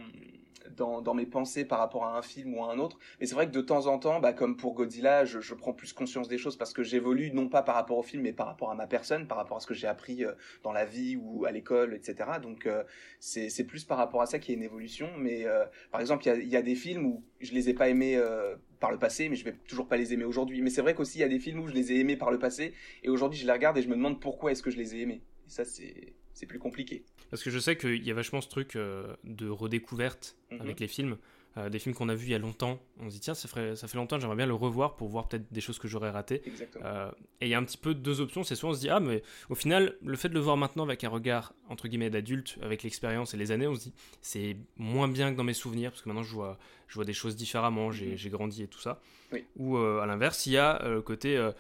dans, 0.76 1.14
mes 1.14 1.26
pensées 1.26 1.66
par 1.66 1.80
rapport 1.80 2.06
à 2.06 2.18
un 2.18 2.22
film 2.22 2.56
ou 2.56 2.64
à 2.64 2.72
un 2.72 2.80
autre. 2.80 2.98
Mais 3.20 3.26
c'est 3.26 3.36
vrai 3.36 3.48
que 3.48 3.52
de 3.52 3.62
temps 3.62 3.88
en 3.88 4.00
temps, 4.00 4.20
bah, 4.20 4.34
comme 4.34 4.58
pour 4.58 4.74
Godzilla, 4.74 5.26
je, 5.26 5.54
prends 5.54 5.74
plus 5.74 5.94
conscience 5.94 6.28
des 6.28 6.38
choses 6.38 6.58
parce 6.58 6.74
que 6.74 6.84
j'évolue 6.84 7.32
non 7.32 7.48
pas 7.48 7.62
par 7.62 7.76
rapport 7.76 7.98
au 7.98 8.04
film, 8.04 8.24
mais 8.24 8.34
par 8.34 8.48
rapport 8.48 8.72
à 8.72 8.76
ma 8.76 8.88
personne, 8.88 9.28
par 9.28 9.38
rapport 9.38 9.58
à 9.58 9.60
ce 9.60 9.68
que 9.68 9.74
j'ai 9.74 9.88
appris 9.88 10.26
euh, 10.26 10.34
dans 10.64 10.72
la 10.72 10.86
vie 10.86 11.16
ou 11.16 11.46
à 11.46 11.52
l'école, 11.52 11.94
etc. 11.94 12.30
Donc 12.42 12.66
euh, 12.66 12.84
c'est 13.20 13.64
plus 13.66 13.84
par 13.84 13.98
rapport 13.98 14.22
à 14.22 14.26
ça 14.26 14.40
qu'il 14.40 14.54
y 14.54 14.56
a 14.56 14.58
une 14.58 14.66
évolution. 14.66 15.10
Mais 15.18 15.46
euh, 15.46 15.66
par 15.92 16.02
exemple, 16.02 16.28
il 16.28 16.48
y 16.48 16.58
a, 16.58 16.62
des 16.62 16.76
films 16.76 17.06
où 17.06 17.24
je 17.40 17.54
les 17.54 17.70
ai 17.70 17.74
pas 17.74 17.90
aimés 17.90 18.22
par 18.80 18.92
le 18.92 18.98
passé, 18.98 19.30
mais 19.30 19.36
je 19.36 19.46
vais 19.46 19.54
toujours 19.68 19.88
pas 19.88 19.98
les 19.98 20.14
aimer 20.14 20.26
aujourd'hui. 20.26 20.62
Mais 20.62 20.70
c'est 20.70 20.82
vrai 20.82 20.96
qu'aussi 20.96 21.20
il 21.20 21.22
y 21.22 21.26
a 21.26 21.30
des 21.30 21.40
films 21.40 21.60
où 21.60 21.68
je 21.68 21.74
les 21.74 21.92
ai 21.92 22.00
aimés 22.00 22.18
par 22.18 22.32
le 22.32 22.40
passé 22.40 22.74
et 23.04 23.10
aujourd'hui 23.10 23.40
je 23.40 23.46
les 23.46 23.52
regarde 23.52 23.78
et 23.78 23.82
je 23.82 23.88
me 23.88 23.96
demande 23.96 24.20
pourquoi 24.20 24.52
est-ce 24.52 24.64
que 24.64 24.72
je 24.72 24.78
les 24.78 24.96
ai 24.96 25.02
aimés. 25.02 25.22
Ça 25.48 25.64
c'est 25.64 26.16
plus 26.46 26.60
compliqué. 26.60 27.04
Parce 27.30 27.44
que 27.44 27.50
je 27.50 27.60
sais 27.60 27.78
qu'il 27.78 28.04
y 28.04 28.12
a 28.12 28.14
vachement 28.14 28.42
ce 28.42 28.50
truc 28.50 28.76
euh, 28.76 29.16
de 29.24 29.48
redécouverte 29.48 30.36
mhm. 30.52 30.62
avec 30.62 30.80
les 30.80 30.88
films. 30.88 31.18
Euh, 31.58 31.70
des 31.70 31.80
films 31.80 31.96
qu'on 31.96 32.10
a 32.10 32.16
vus 32.16 32.26
il 32.26 32.32
y 32.32 32.36
a 32.36 32.38
longtemps, 32.38 32.82
on 33.00 33.10
se 33.10 33.14
dit 33.14 33.22
tiens, 33.22 33.34
ça, 33.34 33.48
ferait, 33.48 33.78
ça 33.78 33.88
fait 33.88 33.96
longtemps, 33.98 34.20
j'aimerais 34.20 34.36
bien 34.36 34.46
le 34.46 34.54
revoir 34.54 34.98
pour 34.98 35.08
voir 35.08 35.30
peut-être 35.30 35.46
des 35.54 35.62
choses 35.62 35.80
que 35.80 35.88
j'aurais 35.88 36.10
ratées. 36.10 36.42
Euh, 36.84 37.10
et 37.40 37.46
il 37.46 37.50
y 37.50 37.54
a 37.54 37.58
un 37.58 37.64
petit 37.64 37.78
peu 37.78 37.94
deux 37.94 38.20
options, 38.20 38.44
c'est 38.44 38.56
soit 38.56 38.72
on 38.72 38.74
se 38.74 38.82
dit 38.82 38.90
ah, 38.90 39.00
mais 39.00 39.24
au 39.50 39.56
final, 39.56 39.96
le 40.04 40.18
fait 40.18 40.28
de 40.28 40.34
le 40.34 40.42
voir 40.42 40.58
maintenant 40.58 40.84
avec 40.84 41.06
un 41.06 41.10
regard 41.10 41.54
entre 41.70 41.88
guillemets 41.88 42.10
d'adulte, 42.10 42.58
avec 42.62 42.84
l'expérience 42.84 43.34
et 43.34 43.38
les 43.38 43.52
années, 43.52 43.68
on 43.68 43.76
se 43.76 43.84
dit 43.84 43.94
c'est 44.22 44.58
moins 44.76 45.08
bien 45.08 45.32
que 45.32 45.38
dans 45.38 45.46
mes 45.46 45.54
souvenirs, 45.54 45.92
parce 45.92 46.02
que 46.02 46.10
maintenant 46.10 46.24
je 46.24 46.34
vois, 46.34 46.60
je 46.90 46.96
vois 46.96 47.06
des 47.06 47.14
choses 47.14 47.38
différemment, 47.38 47.90
j'ai 47.90 48.18
mhm. 48.22 48.32
grandi 48.32 48.64
et 48.64 48.68
tout 48.68 48.82
ça. 48.82 49.00
Ou 49.56 49.78
à 49.78 50.06
l'inverse, 50.06 50.46
il 50.48 50.54
y 50.54 50.58
a 50.58 50.86
le 50.86 51.02
côté 51.02 51.52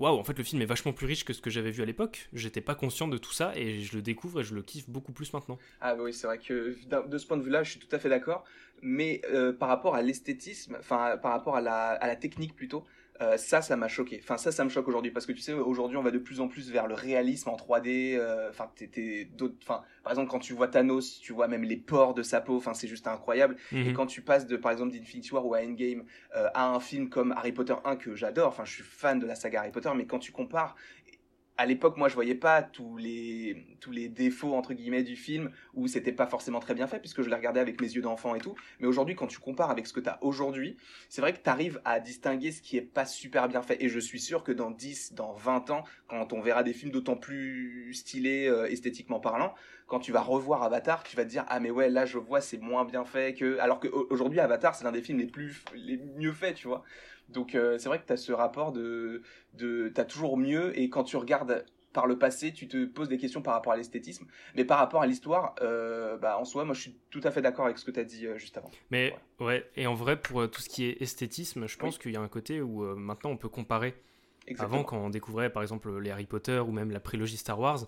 waouh, 0.00 0.18
en 0.18 0.24
fait, 0.24 0.36
le 0.36 0.44
film 0.44 0.62
est 0.62 0.66
vachement 0.66 0.92
plus 0.92 1.06
riche 1.06 1.24
que 1.24 1.32
ce 1.32 1.40
que 1.40 1.50
j'avais 1.50 1.70
vu 1.70 1.82
à 1.82 1.86
l'époque. 1.86 2.28
J'étais 2.32 2.60
pas 2.60 2.74
conscient 2.74 3.08
de 3.08 3.18
tout 3.18 3.32
ça 3.32 3.52
et 3.56 3.80
je 3.82 3.96
le 3.96 4.02
découvre 4.02 4.40
et 4.40 4.44
je 4.44 4.54
le 4.54 4.62
kiffe 4.62 4.88
beaucoup 4.88 5.12
plus 5.12 5.32
maintenant. 5.32 5.58
Ah 5.80 5.94
bah 5.94 6.02
oui, 6.04 6.12
c'est 6.12 6.26
vrai 6.26 6.38
que 6.38 6.76
de 6.86 7.18
ce 7.18 7.26
point 7.26 7.36
de 7.36 7.42
vue-là, 7.42 7.62
je 7.62 7.72
suis 7.72 7.80
tout 7.80 7.94
à 7.94 7.98
fait 7.98 8.08
d'accord. 8.08 8.44
Mais 8.80 9.20
euh, 9.32 9.52
par 9.52 9.68
rapport 9.68 9.94
à 9.96 10.02
l'esthétisme, 10.02 10.76
enfin 10.78 11.16
par 11.18 11.32
rapport 11.32 11.56
à 11.56 11.60
la, 11.60 11.90
à 11.90 12.06
la 12.06 12.16
technique 12.16 12.54
plutôt, 12.54 12.84
euh, 13.20 13.36
ça, 13.36 13.62
ça 13.62 13.76
m'a 13.76 13.88
choqué. 13.88 14.20
Enfin, 14.22 14.36
ça, 14.36 14.52
ça 14.52 14.64
me 14.64 14.68
choque 14.68 14.86
aujourd'hui 14.86 15.10
parce 15.10 15.26
que 15.26 15.32
tu 15.32 15.40
sais, 15.40 15.52
aujourd'hui, 15.52 15.96
on 15.96 16.02
va 16.02 16.10
de 16.10 16.18
plus 16.18 16.40
en 16.40 16.48
plus 16.48 16.70
vers 16.70 16.86
le 16.86 16.94
réalisme 16.94 17.48
en 17.48 17.56
3D. 17.56 18.16
Euh, 18.16 18.50
enfin, 18.50 18.70
enfin, 19.62 19.82
par 20.02 20.12
exemple, 20.12 20.30
quand 20.30 20.38
tu 20.38 20.52
vois 20.52 20.68
Thanos, 20.68 21.18
tu 21.20 21.32
vois 21.32 21.48
même 21.48 21.64
les 21.64 21.76
pores 21.76 22.14
de 22.14 22.22
sa 22.22 22.40
peau. 22.40 22.56
Enfin, 22.56 22.74
c'est 22.74 22.88
juste 22.88 23.08
incroyable. 23.08 23.56
Et 23.72 23.90
mhm. 23.90 23.92
quand 23.94 24.06
tu 24.06 24.22
passes 24.22 24.46
de, 24.46 24.56
par 24.56 24.70
exemple, 24.70 24.92
d'Infinity 24.92 25.32
War 25.34 25.44
ou 25.44 25.54
à 25.54 25.60
Endgame 25.60 26.04
euh, 26.36 26.48
à 26.54 26.68
un 26.68 26.80
film 26.80 27.08
comme 27.08 27.32
Harry 27.32 27.52
Potter 27.52 27.74
1 27.84 27.96
que 27.96 28.14
j'adore. 28.14 28.48
Enfin, 28.48 28.64
je 28.64 28.74
suis 28.74 28.84
fan 28.84 29.18
de 29.18 29.26
la 29.26 29.34
saga 29.34 29.60
Harry 29.60 29.72
Potter, 29.72 29.90
mais 29.96 30.06
quand 30.06 30.20
tu 30.20 30.30
compares 30.30 30.76
à 31.58 31.66
l'époque, 31.66 31.96
moi, 31.96 32.08
je 32.08 32.14
voyais 32.14 32.36
pas 32.36 32.62
tous 32.62 32.96
les 32.96 33.66
tous 33.80 33.90
les 33.90 34.08
défauts 34.08 34.54
entre 34.54 34.74
guillemets 34.74 35.02
du 35.02 35.16
film 35.16 35.50
où 35.74 35.88
c'était 35.88 36.12
pas 36.12 36.26
forcément 36.26 36.60
très 36.60 36.74
bien 36.74 36.86
fait 36.86 37.00
puisque 37.00 37.22
je 37.22 37.28
l'ai 37.28 37.34
regardé 37.34 37.58
avec 37.58 37.80
mes 37.80 37.88
yeux 37.88 38.00
d'enfant 38.00 38.36
et 38.36 38.38
tout. 38.38 38.54
Mais 38.78 38.86
aujourd'hui, 38.86 39.16
quand 39.16 39.26
tu 39.26 39.40
compares 39.40 39.70
avec 39.70 39.88
ce 39.88 39.92
que 39.92 39.98
tu 39.98 40.08
as 40.08 40.22
aujourd'hui, 40.22 40.76
c'est 41.08 41.20
vrai 41.20 41.32
que 41.32 41.42
tu 41.42 41.50
arrives 41.50 41.80
à 41.84 41.98
distinguer 41.98 42.52
ce 42.52 42.62
qui 42.62 42.76
est 42.76 42.82
pas 42.82 43.04
super 43.04 43.48
bien 43.48 43.60
fait. 43.60 43.82
Et 43.82 43.88
je 43.88 43.98
suis 43.98 44.20
sûr 44.20 44.44
que 44.44 44.52
dans 44.52 44.70
10, 44.70 45.14
dans 45.14 45.32
20 45.32 45.70
ans, 45.70 45.84
quand 46.06 46.32
on 46.32 46.40
verra 46.40 46.62
des 46.62 46.72
films 46.72 46.92
d'autant 46.92 47.16
plus 47.16 47.92
stylés 47.92 48.46
euh, 48.46 48.70
esthétiquement 48.70 49.18
parlant, 49.18 49.52
quand 49.88 49.98
tu 49.98 50.12
vas 50.12 50.20
revoir 50.20 50.62
Avatar, 50.62 51.02
tu 51.02 51.16
vas 51.16 51.24
te 51.24 51.30
dire 51.30 51.44
ah 51.48 51.58
mais 51.58 51.70
ouais 51.70 51.88
là 51.88 52.06
je 52.06 52.18
vois 52.18 52.40
c'est 52.40 52.58
moins 52.58 52.84
bien 52.84 53.04
fait 53.04 53.34
que 53.34 53.58
alors 53.58 53.80
qu'aujourd'hui 53.80 54.38
Avatar 54.38 54.74
c'est 54.74 54.84
l'un 54.84 54.92
des 54.92 55.02
films 55.02 55.18
les 55.18 55.26
plus 55.26 55.64
les 55.74 55.96
mieux 56.16 56.32
faits, 56.32 56.54
tu 56.54 56.68
vois. 56.68 56.84
Donc 57.30 57.54
euh, 57.54 57.78
c'est 57.78 57.88
vrai 57.88 57.98
que 57.98 58.06
tu 58.06 58.12
as 58.12 58.16
ce 58.16 58.32
rapport 58.32 58.72
de, 58.72 59.22
de 59.54 59.90
tu 59.92 60.00
as 60.00 60.04
toujours 60.04 60.36
mieux 60.36 60.78
et 60.78 60.88
quand 60.88 61.04
tu 61.04 61.16
regardes 61.16 61.64
par 61.94 62.06
le 62.06 62.18
passé, 62.18 62.52
tu 62.52 62.68
te 62.68 62.84
poses 62.84 63.08
des 63.08 63.16
questions 63.16 63.40
par 63.40 63.54
rapport 63.54 63.72
à 63.72 63.76
l'esthétisme. 63.76 64.26
Mais 64.54 64.64
par 64.64 64.78
rapport 64.78 65.00
à 65.00 65.06
l'histoire, 65.06 65.54
euh, 65.62 66.18
bah, 66.18 66.38
en 66.38 66.44
soi, 66.44 66.64
moi 66.66 66.74
je 66.74 66.82
suis 66.82 66.96
tout 67.10 67.22
à 67.24 67.30
fait 67.30 67.40
d'accord 67.40 67.64
avec 67.64 67.78
ce 67.78 67.84
que 67.84 67.90
tu 67.90 67.98
as 67.98 68.04
dit 68.04 68.26
euh, 68.26 68.36
juste 68.36 68.58
avant. 68.58 68.70
Mais 68.90 69.16
ouais. 69.40 69.68
et 69.74 69.86
en 69.86 69.94
vrai, 69.94 70.20
pour 70.20 70.48
tout 70.50 70.60
ce 70.60 70.68
qui 70.68 70.84
est 70.84 71.00
esthétisme, 71.00 71.66
je 71.66 71.78
pense 71.78 71.96
qu'il 71.96 72.12
y 72.12 72.16
a 72.16 72.20
un 72.20 72.28
côté 72.28 72.60
où 72.60 72.82
maintenant 72.94 73.30
on 73.30 73.36
peut 73.38 73.48
comparer. 73.48 73.94
Avant, 74.58 74.82
quand 74.82 74.98
on 74.98 75.10
découvrait 75.10 75.50
par 75.50 75.62
exemple 75.62 75.98
les 75.98 76.10
Harry 76.10 76.26
Potter 76.26 76.58
ou 76.58 76.72
même 76.72 76.90
la 76.90 77.00
prélogie 77.00 77.36
Star 77.36 77.58
Wars, 77.58 77.86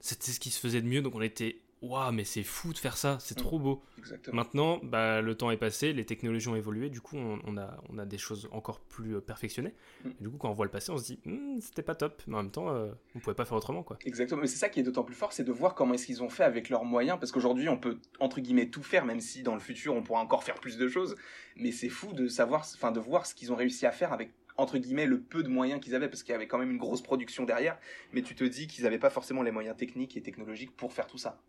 c'était 0.00 0.32
ce 0.32 0.40
qui 0.40 0.50
se 0.50 0.60
faisait 0.60 0.80
de 0.82 0.86
mieux, 0.88 1.02
donc 1.02 1.14
on 1.14 1.22
était 1.22 1.60
waouh, 1.82 2.12
mais 2.12 2.24
c'est 2.24 2.42
fou 2.42 2.74
de 2.74 2.78
faire 2.78 2.98
ça, 2.98 3.16
c'est 3.20 3.38
Mm. 3.38 3.42
trop 3.42 3.58
beau. 3.58 3.82
Exactement. 3.96 4.36
Maintenant, 4.36 4.80
bah, 4.82 5.22
le 5.22 5.34
temps 5.34 5.50
est 5.50 5.56
passé, 5.56 5.94
les 5.94 6.04
technologies 6.04 6.48
ont 6.48 6.54
évolué, 6.56 6.90
du 6.90 7.00
coup, 7.00 7.16
on, 7.16 7.38
on 7.46 7.56
a, 7.56 7.82
on 7.88 7.96
a 7.96 8.04
des 8.04 8.18
choses 8.18 8.50
encore 8.52 8.80
plus 8.80 9.16
euh, 9.16 9.20
perfectionnées. 9.22 9.72
Mm. 10.04 10.08
Et 10.08 10.22
du 10.24 10.28
coup, 10.28 10.36
quand 10.36 10.50
on 10.50 10.52
voit 10.52 10.66
le 10.66 10.70
passé, 10.70 10.92
on 10.92 10.98
se 10.98 11.04
dit, 11.04 11.20
Hmm, 11.24 11.58
c'était 11.60 11.82
pas 11.82 11.94
top, 11.94 12.22
mais 12.26 12.34
en 12.36 12.42
même 12.42 12.50
temps, 12.52 12.68
euh, 12.68 12.90
on 13.14 13.18
pouvait 13.20 13.34
pas 13.34 13.46
faire 13.46 13.56
autrement, 13.56 13.82
quoi. 13.82 13.98
Exactement, 14.04 14.42
mais 14.42 14.46
c'est 14.46 14.58
ça 14.58 14.68
qui 14.68 14.80
est 14.80 14.82
d'autant 14.82 15.04
plus 15.04 15.14
fort, 15.14 15.32
c'est 15.32 15.42
de 15.44 15.52
voir 15.52 15.74
comment 15.74 15.94
est-ce 15.94 16.04
qu'ils 16.04 16.22
ont 16.22 16.28
fait 16.28 16.44
avec 16.44 16.68
leurs 16.68 16.84
moyens, 16.84 17.18
parce 17.18 17.32
qu'aujourd'hui 17.32 17.70
on 17.70 17.78
peut 17.78 17.98
entre 18.18 18.40
guillemets 18.40 18.68
tout 18.68 18.82
faire, 18.82 19.06
même 19.06 19.20
si 19.20 19.42
dans 19.42 19.54
le 19.54 19.60
futur 19.60 19.94
on 19.94 20.02
pourra 20.02 20.20
encore 20.20 20.44
faire 20.44 20.56
plus 20.56 20.76
de 20.76 20.86
choses, 20.86 21.16
mais 21.56 21.72
c'est 21.72 21.88
fou 21.88 22.12
de 22.12 22.28
savoir, 22.28 22.60
enfin 22.74 22.92
de 22.92 23.00
voir 23.00 23.24
ce 23.24 23.34
qu'ils 23.34 23.52
ont 23.54 23.56
réussi 23.56 23.86
à 23.86 23.92
faire 23.92 24.12
avec 24.12 24.32
entre 24.56 24.78
guillemets 24.78 25.06
le 25.06 25.20
peu 25.20 25.42
de 25.42 25.48
moyens 25.48 25.80
qu'ils 25.80 25.94
avaient, 25.94 26.08
parce 26.08 26.22
qu'il 26.22 26.32
y 26.32 26.34
avait 26.34 26.46
quand 26.46 26.58
même 26.58 26.70
une 26.70 26.78
grosse 26.78 27.02
production 27.02 27.44
derrière, 27.44 27.78
mais 28.12 28.22
tu 28.22 28.34
te 28.34 28.44
dis 28.44 28.66
qu'ils 28.66 28.84
n'avaient 28.84 28.98
pas 28.98 29.10
forcément 29.10 29.42
les 29.42 29.50
moyens 29.50 29.76
techniques 29.76 30.16
et 30.16 30.22
technologiques 30.22 30.76
pour 30.76 30.92
faire 30.92 31.06
tout 31.06 31.18
ça. 31.18 31.40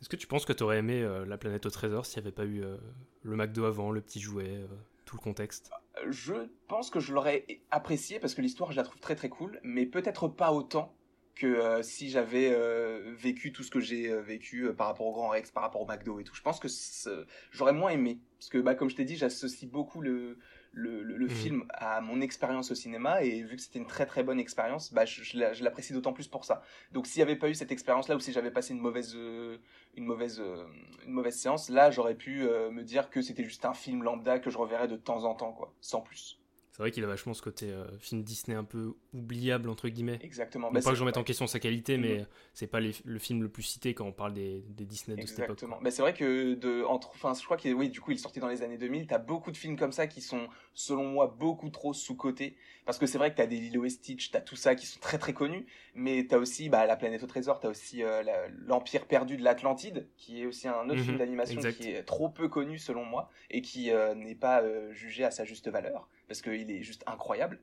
Est-ce 0.00 0.08
que 0.08 0.16
tu 0.16 0.26
penses 0.26 0.44
que 0.44 0.52
tu 0.52 0.62
aurais 0.62 0.78
aimé 0.78 1.02
euh, 1.02 1.24
La 1.24 1.38
planète 1.38 1.66
au 1.66 1.70
trésor 1.70 2.06
s'il 2.06 2.22
n'y 2.22 2.28
avait 2.28 2.34
pas 2.34 2.44
eu 2.44 2.62
euh, 2.62 2.76
le 3.22 3.36
McDo 3.36 3.64
avant, 3.64 3.90
le 3.90 4.00
petit 4.00 4.20
jouet, 4.20 4.48
euh, 4.48 4.66
tout 5.04 5.16
le 5.16 5.22
contexte? 5.22 5.70
Je 6.08 6.34
pense 6.68 6.90
que 6.90 7.00
je 7.00 7.12
l'aurais 7.12 7.44
apprécié 7.70 8.20
parce 8.20 8.34
que 8.34 8.42
l'histoire 8.42 8.70
je 8.70 8.76
la 8.76 8.84
trouve 8.84 9.00
très 9.00 9.16
très 9.16 9.28
cool, 9.28 9.58
mais 9.64 9.86
peut-être 9.86 10.28
pas 10.28 10.52
autant 10.52 10.94
que 11.38 11.46
euh, 11.46 11.82
si 11.82 12.10
j'avais 12.10 12.50
euh, 12.52 13.14
vécu 13.16 13.52
tout 13.52 13.62
ce 13.62 13.70
que 13.70 13.80
j'ai 13.80 14.10
euh, 14.10 14.20
vécu 14.20 14.70
par 14.76 14.88
rapport 14.88 15.06
au 15.06 15.12
Grand 15.12 15.28
Rex, 15.28 15.50
par 15.50 15.62
rapport 15.62 15.80
au 15.80 15.86
McDo 15.86 16.18
et 16.18 16.24
tout. 16.24 16.34
Je 16.34 16.42
pense 16.42 16.58
que 16.58 16.68
j'aurais 17.52 17.72
moins 17.72 17.90
aimé. 17.90 18.18
Parce 18.38 18.50
que, 18.50 18.58
bah, 18.58 18.74
comme 18.74 18.90
je 18.90 18.96
t'ai 18.96 19.04
dit, 19.04 19.16
j'associe 19.16 19.70
beaucoup 19.70 20.00
le, 20.00 20.38
le, 20.72 21.02
le- 21.02 21.16
le 21.16 21.26
Mhm. 21.26 21.30
film 21.30 21.64
à 21.74 22.00
mon 22.00 22.20
expérience 22.20 22.70
au 22.70 22.74
cinéma. 22.74 23.22
Et 23.22 23.42
vu 23.42 23.56
que 23.56 23.62
c'était 23.62 23.78
une 23.78 23.86
très 23.86 24.06
très 24.06 24.22
bonne 24.22 24.40
expérience, 24.40 24.92
bah, 24.92 25.04
je, 25.04 25.22
je 25.22 25.38
la- 25.38 25.52
je 25.52 25.64
l'apprécie 25.64 25.92
d'autant 25.92 26.12
plus 26.12 26.28
pour 26.28 26.44
ça. 26.44 26.62
Donc 26.92 27.06
s'il 27.06 27.18
n'y 27.20 27.30
avait 27.30 27.38
pas 27.38 27.48
eu 27.48 27.54
cette 27.54 27.72
expérience-là, 27.72 28.16
ou 28.16 28.20
si 28.20 28.32
j'avais 28.32 28.50
passé 28.50 28.72
une 28.74 28.80
mauvaise, 28.80 29.14
euh, 29.16 29.58
une, 29.94 30.04
mauvaise, 30.04 30.40
euh, 30.40 30.64
une 31.04 31.12
mauvaise 31.12 31.36
séance, 31.38 31.68
là, 31.70 31.90
j'aurais 31.90 32.14
pu 32.16 32.42
euh, 32.42 32.70
me 32.70 32.82
dire 32.84 33.10
que 33.10 33.22
c'était 33.22 33.44
juste 33.44 33.64
un 33.64 33.74
film 33.74 34.02
lambda 34.02 34.38
que 34.38 34.50
je 34.50 34.58
reverrais 34.58 34.88
de 34.88 34.96
temps 34.96 35.24
en 35.24 35.34
temps, 35.34 35.52
quoi, 35.52 35.74
sans 35.80 36.00
plus. 36.00 36.37
C'est 36.78 36.82
vrai 36.84 36.90
qu'il 36.92 37.04
a 37.04 37.08
vachement 37.08 37.34
ce 37.34 37.42
côté 37.42 37.70
euh, 37.70 37.86
film 37.98 38.22
Disney 38.22 38.56
un 38.56 38.64
peu 38.64 38.94
oubliable, 39.12 39.68
entre 39.68 39.88
guillemets. 39.88 40.20
Exactement. 40.20 40.70
Non 40.70 40.74
Bah, 40.74 40.80
pas 40.80 40.90
que 40.90 40.96
je 40.96 41.00
remette 41.02 41.16
en 41.18 41.24
question 41.24 41.46
sa 41.46 41.58
qualité, 41.60 41.96
Mhm. 41.96 41.98
mais 41.98 42.26
c'est 42.54 42.66
pas 42.68 42.80
les- 42.80 42.94
le 43.04 43.18
film 43.18 43.42
le 43.42 43.48
plus 43.50 43.64
cité 43.64 43.94
quand 43.94 44.06
on 44.06 44.12
parle 44.12 44.32
des, 44.34 44.62
des 44.68 44.84
Disney 44.86 45.16
de 45.18 45.26
cette 45.26 45.40
époque. 45.40 45.58
Exactement. 45.58 45.78
Mais 45.80 45.90
c'est 45.90 46.02
vrai 46.02 46.14
que 46.14 46.54
de 46.54 46.84
entre 46.84 47.10
enfin 47.10 47.34
je 47.34 47.44
crois 47.44 47.56
qu'il 47.56 47.74
oui, 47.74 47.88
du 47.88 48.00
coup, 48.00 48.12
il 48.12 48.14
est 48.14 48.18
sorti 48.18 48.38
dans 48.38 48.46
les 48.46 48.62
années 48.62 48.78
2000, 48.78 49.08
t'as 49.08 49.18
beaucoup 49.18 49.50
de 49.50 49.56
films 49.56 49.76
comme 49.76 49.90
ça 49.90 50.06
qui 50.06 50.20
sont 50.20 50.48
selon 50.74 51.04
moi 51.08 51.26
beaucoup 51.26 51.70
trop 51.70 51.92
sous-cotés 51.92 52.56
parce 52.86 52.98
que 52.98 53.06
c'est 53.06 53.18
vrai 53.18 53.32
que 53.32 53.36
t'as 53.36 53.46
des 53.46 53.56
Lilo 53.58 53.84
et 53.84 53.90
Stitch, 53.90 54.30
t'as 54.30 54.40
tout 54.40 54.54
ça 54.54 54.76
qui 54.76 54.86
sont 54.86 55.00
très 55.00 55.18
très 55.18 55.32
connus, 55.34 55.66
mais 55.94 56.24
t'as 56.28 56.38
aussi 56.38 56.68
bah, 56.68 56.86
la 56.86 56.96
planète 56.96 57.22
au 57.24 57.26
trésor, 57.26 57.58
t'as 57.58 57.68
aussi 57.68 58.04
euh, 58.04 58.22
l'empire 58.66 59.06
perdu 59.06 59.36
de 59.36 59.42
l'Atlantide 59.42 60.08
qui 60.16 60.42
est 60.42 60.46
aussi 60.46 60.68
un 60.68 60.88
autre 60.88 61.00
Mhm, 61.00 61.02
film 61.02 61.18
d'animation 61.18 61.66
qui 61.66 61.90
est 61.90 62.04
trop 62.04 62.28
peu 62.28 62.48
connu 62.48 62.78
selon 62.78 63.04
moi 63.04 63.28
et 63.50 63.60
qui 63.60 63.90
euh, 63.90 64.14
n'est 64.14 64.36
pas 64.36 64.62
jugé 64.92 65.24
à 65.24 65.32
sa 65.32 65.44
juste 65.44 65.68
valeur 65.68 66.08
parce 66.28 66.42
qu'il 66.42 66.70
est 66.70 66.82
juste 66.82 67.02
incroyable. 67.06 67.58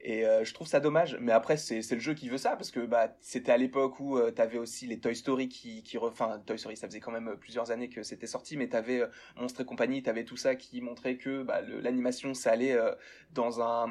Et 0.00 0.24
euh, 0.24 0.44
je 0.44 0.54
trouve 0.54 0.68
ça 0.68 0.78
dommage, 0.78 1.18
mais 1.20 1.32
après 1.32 1.56
c'est 1.56 1.90
le 1.90 1.98
jeu 1.98 2.14
qui 2.14 2.28
veut 2.28 2.38
ça 2.38 2.54
parce 2.54 2.70
que 2.70 2.86
bah 2.86 3.16
c'était 3.20 3.50
à 3.50 3.56
l'époque 3.56 3.98
où 3.98 4.16
euh, 4.16 4.30
t'avais 4.30 4.58
aussi 4.58 4.86
les 4.86 5.00
Toy 5.00 5.16
Story 5.16 5.48
qui 5.48 5.82
qui 5.82 5.98
enfin 5.98 6.40
Toy 6.46 6.56
Story 6.56 6.76
ça 6.76 6.86
faisait 6.86 7.00
quand 7.00 7.10
même 7.10 7.28
euh, 7.28 7.36
plusieurs 7.36 7.72
années 7.72 7.88
que 7.88 8.04
c'était 8.04 8.28
sorti, 8.28 8.56
mais 8.56 8.68
t'avais 8.68 9.00
euh, 9.00 9.06
Monstres 9.36 9.62
et 9.62 9.64
compagnie, 9.64 10.00
t'avais 10.00 10.24
tout 10.24 10.36
ça 10.36 10.54
qui 10.54 10.80
montrait 10.80 11.16
que 11.16 11.42
bah, 11.42 11.62
l'animation 11.62 12.32
ça 12.32 12.52
allait 12.52 12.76
dans 13.32 13.60
un 13.60 13.88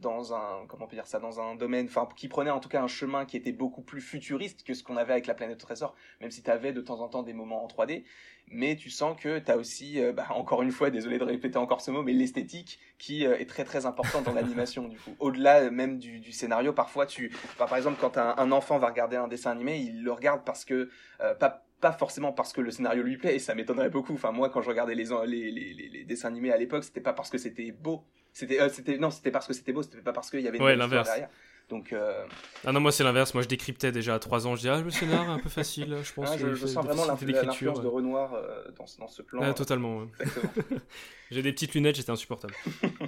dans 0.00 0.32
un 0.32 0.64
comment 0.66 0.86
peut 0.86 0.96
dire 0.96 1.06
ça 1.06 1.18
dans 1.18 1.40
un 1.40 1.56
domaine 1.56 1.86
enfin 1.86 2.08
qui 2.16 2.28
prenait 2.28 2.50
en 2.50 2.60
tout 2.60 2.70
cas 2.70 2.80
un 2.80 2.88
chemin 2.88 3.26
qui 3.26 3.36
était 3.36 3.52
beaucoup 3.52 3.82
plus 3.82 4.00
futuriste 4.00 4.62
que 4.62 4.72
ce 4.72 4.82
qu'on 4.82 4.96
avait 4.96 5.12
avec 5.12 5.26
la 5.26 5.34
planète 5.34 5.62
au 5.62 5.66
trésor, 5.66 5.94
même 6.22 6.30
si 6.30 6.42
t'avais 6.42 6.72
de 6.72 6.80
temps 6.80 7.00
en 7.00 7.08
temps 7.08 7.22
des 7.22 7.34
moments 7.34 7.62
en 7.62 7.68
3D 7.68 8.04
mais 8.48 8.76
tu 8.76 8.90
sens 8.90 9.16
que 9.20 9.38
tu 9.38 9.50
as 9.50 9.56
aussi, 9.56 10.00
euh, 10.00 10.12
bah, 10.12 10.26
encore 10.30 10.62
une 10.62 10.70
fois, 10.70 10.90
désolé 10.90 11.18
de 11.18 11.24
répéter 11.24 11.56
encore 11.58 11.80
ce 11.80 11.90
mot, 11.90 12.02
mais 12.02 12.12
l'esthétique 12.12 12.78
qui 12.98 13.26
euh, 13.26 13.38
est 13.38 13.46
très 13.48 13.64
très 13.64 13.86
importante 13.86 14.24
dans 14.24 14.32
l'animation 14.32 14.86
du 14.88 14.96
coup. 14.98 15.14
Au-delà 15.18 15.62
euh, 15.62 15.70
même 15.70 15.98
du, 15.98 16.20
du 16.20 16.32
scénario, 16.32 16.72
parfois 16.72 17.06
tu, 17.06 17.32
enfin, 17.54 17.66
par 17.66 17.76
exemple, 17.76 17.98
quand 18.00 18.16
un, 18.18 18.34
un 18.36 18.52
enfant 18.52 18.78
va 18.78 18.88
regarder 18.88 19.16
un 19.16 19.28
dessin 19.28 19.50
animé, 19.50 19.78
il 19.78 20.02
le 20.04 20.12
regarde 20.12 20.42
parce 20.44 20.64
que 20.64 20.88
euh, 21.20 21.34
pas 21.34 21.62
pas 21.80 21.92
forcément 21.92 22.32
parce 22.32 22.54
que 22.54 22.62
le 22.62 22.70
scénario 22.70 23.02
lui 23.02 23.18
plaît, 23.18 23.34
et 23.36 23.38
ça 23.38 23.54
m'étonnerait 23.54 23.90
beaucoup. 23.90 24.14
Enfin, 24.14 24.32
moi, 24.32 24.48
quand 24.48 24.62
je 24.62 24.68
regardais 24.70 24.94
les, 24.94 25.04
les, 25.26 25.50
les, 25.50 25.74
les- 25.74 25.88
les 25.90 26.04
dessins 26.04 26.28
animés 26.28 26.50
à 26.50 26.56
l'époque, 26.56 26.82
c'était 26.82 27.02
pas 27.02 27.12
parce 27.12 27.28
que 27.28 27.36
c'était 27.36 27.72
beau. 27.72 28.04
C'était, 28.32 28.58
euh, 28.58 28.70
c'était, 28.70 28.96
non, 28.96 29.10
c'était 29.10 29.30
parce 29.30 29.46
que 29.46 29.52
c'était 29.52 29.72
beau, 29.74 29.82
c'était 29.82 30.00
pas 30.00 30.14
parce 30.14 30.30
qu'il 30.30 30.40
y 30.40 30.48
avait 30.48 30.56
une 30.56 30.64
Ouais, 30.64 30.76
l'inverse. 30.76 31.06
derrière. 31.08 31.28
Donc, 31.70 31.92
euh, 31.92 32.26
Ah 32.64 32.72
non, 32.72 32.80
moi 32.80 32.92
c'est 32.92 33.04
l'inverse. 33.04 33.32
Moi 33.34 33.42
je 33.42 33.48
décryptais 33.48 33.90
déjà 33.90 34.14
à 34.14 34.18
3 34.18 34.46
ans. 34.46 34.54
Je 34.54 34.60
dis, 34.60 34.68
ah, 34.68 34.80
le 34.80 34.90
scénar 34.90 35.24
est 35.28 35.32
un 35.32 35.38
peu 35.38 35.48
facile, 35.48 35.96
je 36.02 36.12
pense. 36.12 36.30
hein, 36.30 36.36
je, 36.38 36.54
je 36.54 36.66
sens 36.66 36.84
vraiment 36.84 37.04
l'influence 37.06 37.80
de. 37.80 37.86
Renoir 37.86 38.34
euh, 38.34 38.64
dans, 38.76 38.86
ce- 38.86 38.98
dans 38.98 39.08
ce 39.08 39.22
plan. 39.22 39.40
Ah, 39.42 39.48
euh, 39.48 39.52
totalement. 39.54 39.98
ouais. 40.00 40.06
J'ai 41.30 41.42
des 41.42 41.52
petites 41.52 41.74
lunettes, 41.74 41.96
j'étais 41.96 42.10
insupportable. 42.10 42.52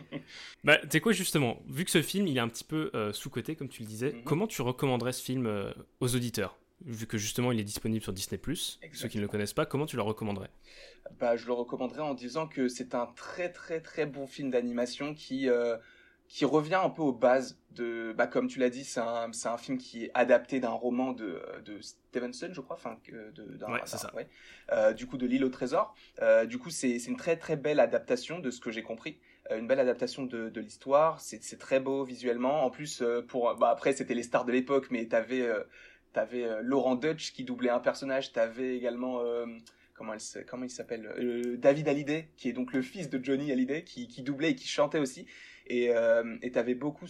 bah, 0.64 0.78
tu 0.78 0.88
sais 0.90 1.00
quoi, 1.00 1.12
justement, 1.12 1.62
vu 1.68 1.84
que 1.84 1.90
ce 1.90 2.02
film 2.02 2.26
il 2.26 2.36
est 2.36 2.40
un 2.40 2.48
petit 2.48 2.64
peu 2.64 2.90
euh, 2.94 3.12
sous-coté, 3.12 3.56
comme 3.56 3.68
tu 3.68 3.82
le 3.82 3.88
disais, 3.88 4.12
Mhm. 4.12 4.24
comment 4.24 4.46
tu 4.46 4.62
recommanderais 4.62 5.12
ce 5.12 5.22
film 5.22 5.72
aux 6.00 6.14
auditeurs? 6.16 6.56
Vu 6.84 7.06
que 7.06 7.16
justement 7.18 7.52
il 7.52 7.60
est 7.60 7.64
disponible 7.64 8.02
sur 8.02 8.12
Disney, 8.12 8.40
ceux 8.92 9.08
qui 9.08 9.16
ne 9.18 9.22
le 9.22 9.28
connaissent 9.28 9.54
pas, 9.54 9.64
comment 9.66 9.86
tu 9.86 9.96
le 9.96 10.02
recommanderais? 10.02 10.50
Bah, 11.18 11.36
je 11.36 11.46
le 11.46 11.52
recommanderais 11.52 12.00
en 12.02 12.14
disant 12.14 12.46
que 12.48 12.68
c'est 12.68 12.94
un 12.94 13.06
très 13.06 13.50
très 13.50 13.80
très 13.80 14.06
bon 14.06 14.26
film 14.26 14.50
d'animation 14.50 15.14
qui 15.14 15.48
euh, 15.48 15.76
qui 16.28 16.44
revient 16.44 16.74
un 16.82 16.90
peu 16.90 17.02
aux 17.02 17.12
bases 17.12 17.58
de 17.70 18.12
bah 18.16 18.26
comme 18.26 18.48
tu 18.48 18.58
l'as 18.58 18.70
dit 18.70 18.84
c'est 18.84 19.00
un 19.00 19.30
c'est 19.32 19.48
un 19.48 19.58
film 19.58 19.78
qui 19.78 20.04
est 20.06 20.10
adapté 20.14 20.60
d'un 20.60 20.70
roman 20.70 21.12
de 21.12 21.40
de 21.64 21.78
Stevenson 21.80 22.48
je 22.52 22.60
crois 22.60 22.76
enfin 22.76 22.98
d'un- 23.08 23.70
Ouais, 23.72 23.80
c'est 23.84 23.92
d'un- 23.92 23.98
ça. 23.98 24.14
ouais. 24.14 24.26
Euh, 24.72 24.92
du 24.92 25.06
coup 25.06 25.18
de 25.18 25.26
l'île 25.26 25.44
au 25.44 25.50
trésor. 25.50 25.94
Euh, 26.22 26.46
du 26.46 26.58
coup 26.58 26.70
c'est 26.70 26.98
c'est 26.98 27.10
une 27.10 27.16
très 27.16 27.36
très 27.36 27.56
belle 27.56 27.78
adaptation 27.80 28.38
de 28.38 28.50
ce 28.50 28.60
que 28.60 28.70
j'ai 28.70 28.82
compris. 28.82 29.18
Euh, 29.50 29.58
une 29.58 29.66
belle 29.68 29.78
adaptation 29.80 30.24
de, 30.24 30.48
de 30.48 30.60
l'histoire. 30.60 31.20
C'est 31.20 31.42
c'est 31.44 31.58
très 31.58 31.78
beau 31.80 32.02
visuellement. 32.04 32.64
En 32.64 32.70
plus 32.70 33.02
pour 33.28 33.54
bah 33.56 33.68
après 33.70 33.92
c'était 33.92 34.14
les 34.14 34.22
stars 34.24 34.44
de 34.46 34.52
l'époque 34.52 34.88
mais 34.90 35.06
t'avais 35.06 35.46
t'avais 36.12 36.46
Laurent 36.62 36.94
Dutch 36.96 37.32
qui 37.34 37.44
doublait 37.44 37.70
un 37.70 37.78
personnage. 37.80 38.32
T'avais 38.32 38.74
également 38.76 39.20
comment, 39.96 40.14
il 40.64 40.70
s'appelle 40.70 41.06
Euh, 41.18 41.56
David 41.56 41.88
Hallyday, 41.88 42.28
qui 42.36 42.48
est 42.48 42.52
donc 42.52 42.72
le 42.72 42.82
fils 42.82 43.08
de 43.08 43.22
Johnny 43.22 43.50
Hallyday, 43.52 43.82
qui, 43.84 44.22
doublait 44.22 44.50
et 44.50 44.54
qui 44.54 44.68
chantait 44.68 44.98
aussi. 44.98 45.26
Et 45.66 45.90
euh, 45.90 46.36
t'avais 46.52 46.74
beaucoup 46.74 47.06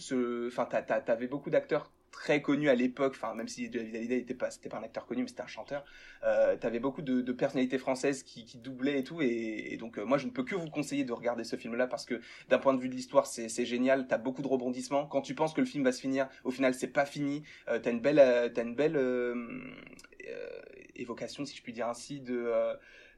beaucoup 1.29 1.49
d'acteurs 1.49 1.91
très 2.11 2.41
connus 2.41 2.69
à 2.69 2.75
l'époque. 2.75 3.17
Même 3.35 3.47
si 3.47 3.69
David 3.69 3.95
Hallyday 3.95 4.17
était 4.19 4.33
pas, 4.33 4.49
pas 4.69 4.77
un 4.77 4.83
acteur 4.83 5.05
connu, 5.05 5.21
mais 5.21 5.27
c'était 5.27 5.43
un 5.43 5.47
chanteur. 5.47 5.85
Euh, 6.23 6.55
t'avais 6.55 6.79
beaucoup 6.79 7.03
de, 7.03 7.31
personnalités 7.31 7.77
françaises 7.77 8.23
qui, 8.23 8.45
qui 8.45 8.57
doublaient 8.57 8.99
et 8.99 9.03
tout. 9.03 9.21
Et, 9.21 9.77
donc 9.77 9.97
moi 9.97 10.17
je 10.17 10.25
ne 10.25 10.31
peux 10.31 10.43
que 10.43 10.55
vous 10.55 10.69
conseiller 10.69 11.03
de 11.03 11.13
regarder 11.13 11.43
ce 11.43 11.55
film-là 11.55 11.85
parce 11.85 12.05
que 12.05 12.19
d'un 12.49 12.57
point 12.57 12.73
de 12.73 12.79
vue 12.79 12.89
de 12.89 12.95
l'histoire 12.95 13.27
c'est 13.27 13.65
génial. 13.65 14.07
T'as 14.07 14.17
beaucoup 14.17 14.41
de 14.41 14.47
rebondissements. 14.47 15.05
Quand 15.05 15.21
tu 15.21 15.35
penses 15.35 15.53
que 15.53 15.61
le 15.61 15.67
film 15.67 15.83
va 15.83 15.91
se 15.91 16.01
finir, 16.01 16.27
au 16.43 16.51
final 16.51 16.73
c'est 16.73 16.87
pas 16.87 17.05
fini. 17.05 17.43
T'as 17.67 17.91
une 17.91 18.01
belle, 18.01 18.51
t'as 18.53 18.63
une 18.63 18.75
belle 18.75 18.97
évocation, 20.97 21.45
si 21.45 21.55
je 21.55 21.61
puis 21.63 21.73
dire 21.73 21.87
ainsi, 21.87 22.19
de 22.19 22.35
euh, 22.35 22.73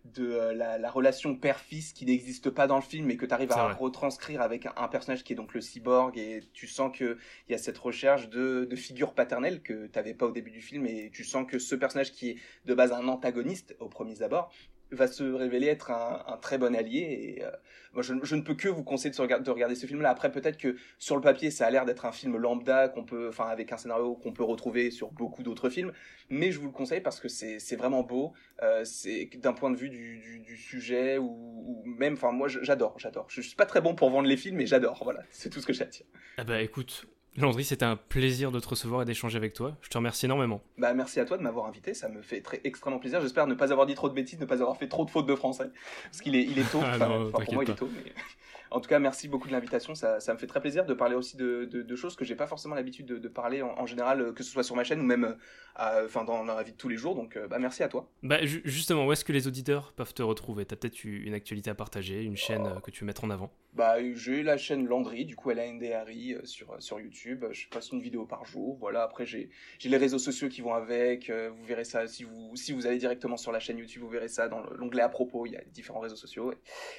de 0.06 0.32
euh, 0.32 0.54
la, 0.54 0.78
la 0.78 0.90
relation 0.90 1.36
père-fils 1.36 1.92
qui 1.94 2.06
n'existe 2.06 2.50
pas 2.50 2.68
dans 2.68 2.78
le 2.78 2.82
film 2.82 3.06
mais 3.08 3.18
que 3.18 3.26
tu 3.26 3.34
arrives 3.34 3.52
à 3.52 3.66
vrai. 3.66 3.74
retranscrire 3.74 4.42
avec 4.42 4.66
un, 4.66 4.74
un 4.78 4.88
personnage 4.88 5.24
qui 5.24 5.34
est 5.34 5.36
donc 5.36 5.54
le 5.54 5.62
cyborg 5.62 6.18
et 6.18 6.42
tu 6.54 6.68
sens 6.68 6.98
que 6.98 7.18
il 7.48 7.52
y 7.52 7.56
a 7.56 7.58
cette 7.58 7.78
recherche 7.78 8.30
de, 8.30 8.66
de 8.70 8.76
figure 8.78 9.14
paternelle 9.14 9.62
que 9.62 9.88
tu 9.88 9.92
n'avais 9.98 10.14
pas 10.14 10.26
au 10.26 10.32
début 10.32 10.52
du 10.52 10.62
film 10.62 10.86
et 10.86 11.10
tu 11.14 11.24
sens 11.24 11.46
que 11.46 11.60
ce 11.60 11.76
personnage 11.76 12.14
qui 12.14 12.30
est 12.30 12.36
de 12.66 12.74
base 12.74 12.94
un 12.94 13.08
antagoniste 13.10 13.76
au 13.80 13.90
premier 13.90 14.22
abord 14.22 14.54
va 14.92 15.08
se 15.08 15.24
révéler 15.24 15.68
être 15.68 15.92
un, 15.92 16.38
très 16.42 16.58
bon 16.58 16.76
allié 16.76 17.36
et 17.38 17.44
euh, 17.44 17.52
moi 17.94 18.04
je, 18.04 18.14
ne 18.14 18.42
peux 18.42 18.56
que 18.56 18.68
vous 18.68 18.84
conseiller 18.84 19.14
de, 19.14 19.22
regarder, 19.22 19.44
de 19.44 19.52
regarder 19.52 19.76
ce 19.76 19.86
film 19.86 20.02
là 20.02 20.10
après 20.10 20.32
peut-être 20.32 20.58
que 20.58 20.76
sur 20.98 21.16
le 21.16 21.22
papier 21.22 21.52
ça 21.52 21.68
a 21.68 21.72
l'air 21.72 21.86
d'être 21.86 22.06
un 22.06 22.12
film 22.12 22.38
lambda 22.38 22.90
qu'on 22.90 23.04
peut 23.04 23.30
enfin 23.30 23.48
avec 23.48 23.72
un 23.72 23.78
scénario 23.78 24.16
qu'on 24.16 24.34
peut 24.34 24.44
retrouver 24.44 24.92
sur 24.92 25.12
beaucoup 25.12 25.44
d'autres 25.44 25.70
films 25.70 25.92
mais 26.30 26.52
je 26.52 26.60
vous 26.60 26.68
le 26.68 26.72
conseille 26.72 27.02
parce 27.02 27.20
que 27.20 27.28
c'est 27.28 27.76
vraiment 27.76 28.04
beau. 28.04 28.34
Euh, 28.62 28.84
c'est 28.86 29.30
d'un 29.38 29.54
point 29.54 29.72
de 29.72 29.76
vue 29.76 29.90
du, 29.90 30.58
sujet 30.58 31.18
ou, 31.18 31.84
même 31.86 32.14
enfin 32.14 32.32
moi 32.32 32.48
j'adore 32.48 32.96
j'adore. 32.98 33.26
Je, 33.30 33.42
suis 33.42 33.56
pas 33.56 33.66
très 33.66 33.82
bon 33.82 33.96
pour 33.96 34.10
vendre 34.10 34.28
les 34.28 34.38
films 34.38 34.58
mais 34.58 34.66
j'adore. 34.66 35.02
Voilà 35.04 35.22
c'est 35.32 35.50
tout 35.50 35.60
ce 35.60 35.66
que 35.66 35.74
dire. 35.74 36.06
Ah 36.38 36.44
bah 36.44 36.62
écoute, 36.62 37.06
Landry, 37.38 37.64
c'était 37.64 37.86
un 37.86 37.96
plaisir 37.96 38.52
de 38.52 38.60
te 38.60 38.68
recevoir 38.68 39.04
et 39.04 39.06
d'échanger 39.06 39.38
avec 39.38 39.54
toi. 39.54 39.78
Je 39.82 39.90
te 39.90 39.98
remercie 39.98 40.26
énormément. 40.26 40.62
bah 40.78 40.94
merci 40.94 41.20
à 41.20 41.26
toi 41.26 41.38
de 41.38 41.44
m'avoir 41.44 41.68
invité. 41.68 41.94
Ça 41.94 42.10
me 42.10 42.22
fait 42.22 42.42
très 42.42 42.60
extrêmement 42.64 43.00
plaisir. 43.00 43.22
J'espère 43.22 43.48
ne 43.48 43.54
pas 43.54 43.72
avoir 43.72 43.86
dit 43.86 43.96
trop 43.96 44.10
de 44.10 44.14
bêtises 44.14 44.40
ne 44.40 44.46
pas 44.46 44.62
avoir 44.62 44.76
fait 44.78 44.88
trop 44.88 45.06
de 45.06 45.10
fautes 45.10 45.28
de 45.28 45.36
français. 45.36 45.70
Parce 46.06 46.22
qu'il 46.22 46.36
est 46.36 46.44
il 46.44 46.58
est 46.60 46.70
tôt. 46.70 46.80
Ah 46.84 46.96
enfin, 46.96 47.08
non, 47.08 47.28
enfin, 47.34 47.44
pour 47.46 47.54
moi 47.54 47.64
il 47.64 47.70
est 47.70 47.76
tôt 47.76 47.90
mais 47.94 48.12
en 48.72 48.80
tout 48.82 48.90
cas 48.90 49.00
merci 49.00 49.28
beaucoup 49.28 49.48
de 49.48 49.54
l'invitation. 49.54 49.96
Ça, 49.96 50.20
ça 50.20 50.34
me 50.34 50.40
fait 50.40 50.48
très 50.48 50.60
plaisir 50.60 50.86
de 50.86 50.94
parler 50.94 51.16
aussi 51.16 51.38
de, 51.38 51.66
de, 51.66 51.82
de 51.84 51.96
choses 51.96 52.16
que 52.16 52.26
j'ai 52.26 52.36
pas 52.36 52.48
forcément 52.48 52.76
l'habitude 52.76 53.06
de, 53.06 53.18
de 53.18 53.28
parler 53.28 53.62
en, 53.62 53.74
en 53.78 53.86
général 53.86 54.22
euh, 54.22 54.34
que 54.34 54.44
ce 54.44 54.52
soit 54.52 54.64
sur 54.64 54.76
ma 54.76 54.84
chaîne 54.84 55.00
ou 55.00 55.06
même 55.06 55.38
euh, 55.80 56.06
enfin 56.06 56.24
dans, 56.26 56.44
la 56.44 56.64
vie 56.64 56.72
de 56.74 56.78
tous 56.78 56.90
les 56.90 56.98
jours. 56.98 57.16
Donc 57.16 57.38
euh, 57.38 57.48
bah 57.48 57.60
merci 57.60 57.84
à 57.84 57.88
toi. 57.90 58.10
Bah 58.24 58.44
ju- 58.46 58.62
justement, 58.66 59.06
où 59.06 59.12
est-ce 59.14 59.24
que 59.24 59.32
les 59.34 59.48
auditeurs 59.48 59.94
peuvent 59.94 60.14
te 60.14 60.24
retrouver? 60.24 60.66
T'as 60.66 60.76
peut-être 60.76 61.04
eu 61.06 61.24
une 61.24 61.34
actualité 61.36 61.70
à 61.70 61.76
partager, 61.76 62.24
une 62.24 62.36
chaîne 62.38 62.66
euh, 62.66 62.80
que 62.80 62.92
tu 62.92 63.02
veux 63.02 63.06
mettre 63.08 63.24
en 63.24 63.30
avant? 63.30 63.52
Bah, 63.74 63.98
j'ai 64.16 64.42
la 64.42 64.58
chaîne 64.58 64.88
Landry, 64.88 65.26
du 65.26 65.36
coup, 65.36 65.52
elle 65.52 65.60
a 65.60 65.72
NDRI 65.72 66.34
euh, 66.34 66.46
sur, 66.46 66.72
euh, 66.72 66.80
sur 66.80 67.00
YouTube. 67.00 67.46
Je 67.52 67.68
passe 67.68 67.92
une 67.92 68.02
vidéo 68.02 68.26
par 68.26 68.44
jour. 68.44 68.78
Voilà, 68.80 69.04
après, 69.04 69.26
j'ai 69.26 69.50
les 69.84 69.98
réseaux 69.98 70.18
sociaux 70.18 70.50
qui 70.50 70.62
vont 70.62 70.74
avec. 70.74 71.30
Euh, 71.30 71.52
vous 71.52 71.64
verrez 71.66 71.84
ça, 71.84 72.08
si 72.08 72.24
vous, 72.24 72.56
si 72.56 72.74
vous 72.74 72.88
allez 72.88 72.98
directement 72.98 73.38
sur 73.38 73.52
la 73.52 73.60
chaîne 73.60 73.78
YouTube, 73.78 74.02
vous 74.02 74.10
verrez 74.10 74.28
ça 74.28 74.48
dans 74.48 74.62
l'onglet 74.72 75.04
à 75.04 75.10
propos. 75.10 75.46
Il 75.46 75.52
y 75.54 75.56
a 75.56 75.62
différents 75.72 76.00
réseaux 76.00 76.16
sociaux. 76.16 76.54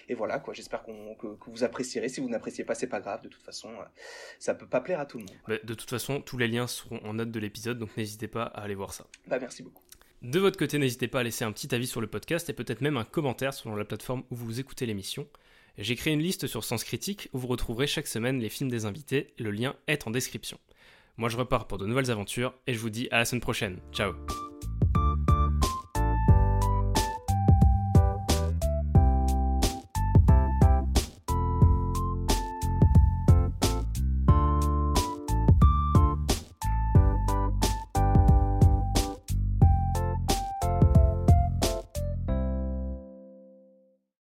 Et, 0.08 0.14
voilà, 0.14 0.38
quoi. 0.38 0.54
J'espère 0.54 0.82
qu'on 0.84 1.14
que, 1.16 1.26
vous 1.46 1.64
apprécierez. 1.64 2.08
Si 2.08 2.20
vous 2.20 2.28
n'appréciez 2.28 2.64
pas, 2.64 2.74
c'est 2.74 2.86
pas 2.86 3.00
grave. 3.00 3.22
De 3.22 3.28
toute 3.28 3.42
façon, 3.42 3.70
ça 4.38 4.54
peut 4.54 4.68
pas 4.68 4.80
plaire 4.80 5.00
à 5.00 5.06
tout 5.06 5.18
le 5.18 5.24
monde. 5.24 5.36
Bah, 5.48 5.56
de 5.62 5.74
toute 5.74 5.90
façon, 5.90 6.20
tous 6.20 6.38
les 6.38 6.46
liens 6.46 6.68
seront 6.68 7.00
en 7.04 7.14
note 7.14 7.32
de 7.32 7.40
l'épisode, 7.40 7.78
donc 7.78 7.96
n'hésitez 7.96 8.28
pas 8.28 8.44
à 8.44 8.62
aller 8.62 8.76
voir 8.76 8.92
ça. 8.92 9.06
Bah, 9.26 9.38
merci 9.40 9.62
beaucoup. 9.62 9.82
De 10.22 10.38
votre 10.38 10.58
côté, 10.58 10.78
n'hésitez 10.78 11.08
pas 11.08 11.20
à 11.20 11.22
laisser 11.22 11.44
un 11.44 11.52
petit 11.52 11.74
avis 11.74 11.86
sur 11.86 12.00
le 12.00 12.06
podcast 12.06 12.48
et 12.50 12.52
peut-être 12.52 12.82
même 12.82 12.98
un 12.98 13.04
commentaire 13.04 13.54
selon 13.54 13.74
la 13.74 13.86
plateforme 13.86 14.22
où 14.30 14.36
vous 14.36 14.60
écoutez 14.60 14.84
l'émission. 14.84 15.26
J'ai 15.78 15.96
créé 15.96 16.12
une 16.12 16.20
liste 16.20 16.46
sur 16.46 16.64
Sens 16.64 16.84
Critique 16.84 17.28
où 17.32 17.38
vous 17.38 17.46
retrouverez 17.46 17.86
chaque 17.86 18.06
semaine 18.06 18.40
les 18.40 18.48
films 18.48 18.70
des 18.70 18.84
invités, 18.84 19.34
le 19.38 19.50
lien 19.50 19.74
est 19.86 20.06
en 20.06 20.10
description. 20.10 20.58
Moi 21.16 21.28
je 21.28 21.36
repars 21.36 21.66
pour 21.66 21.78
de 21.78 21.86
nouvelles 21.86 22.10
aventures 22.10 22.54
et 22.66 22.74
je 22.74 22.78
vous 22.78 22.90
dis 22.90 23.08
à 23.10 23.18
la 23.18 23.24
semaine 23.24 23.40
prochaine. 23.40 23.78
Ciao 23.92 24.12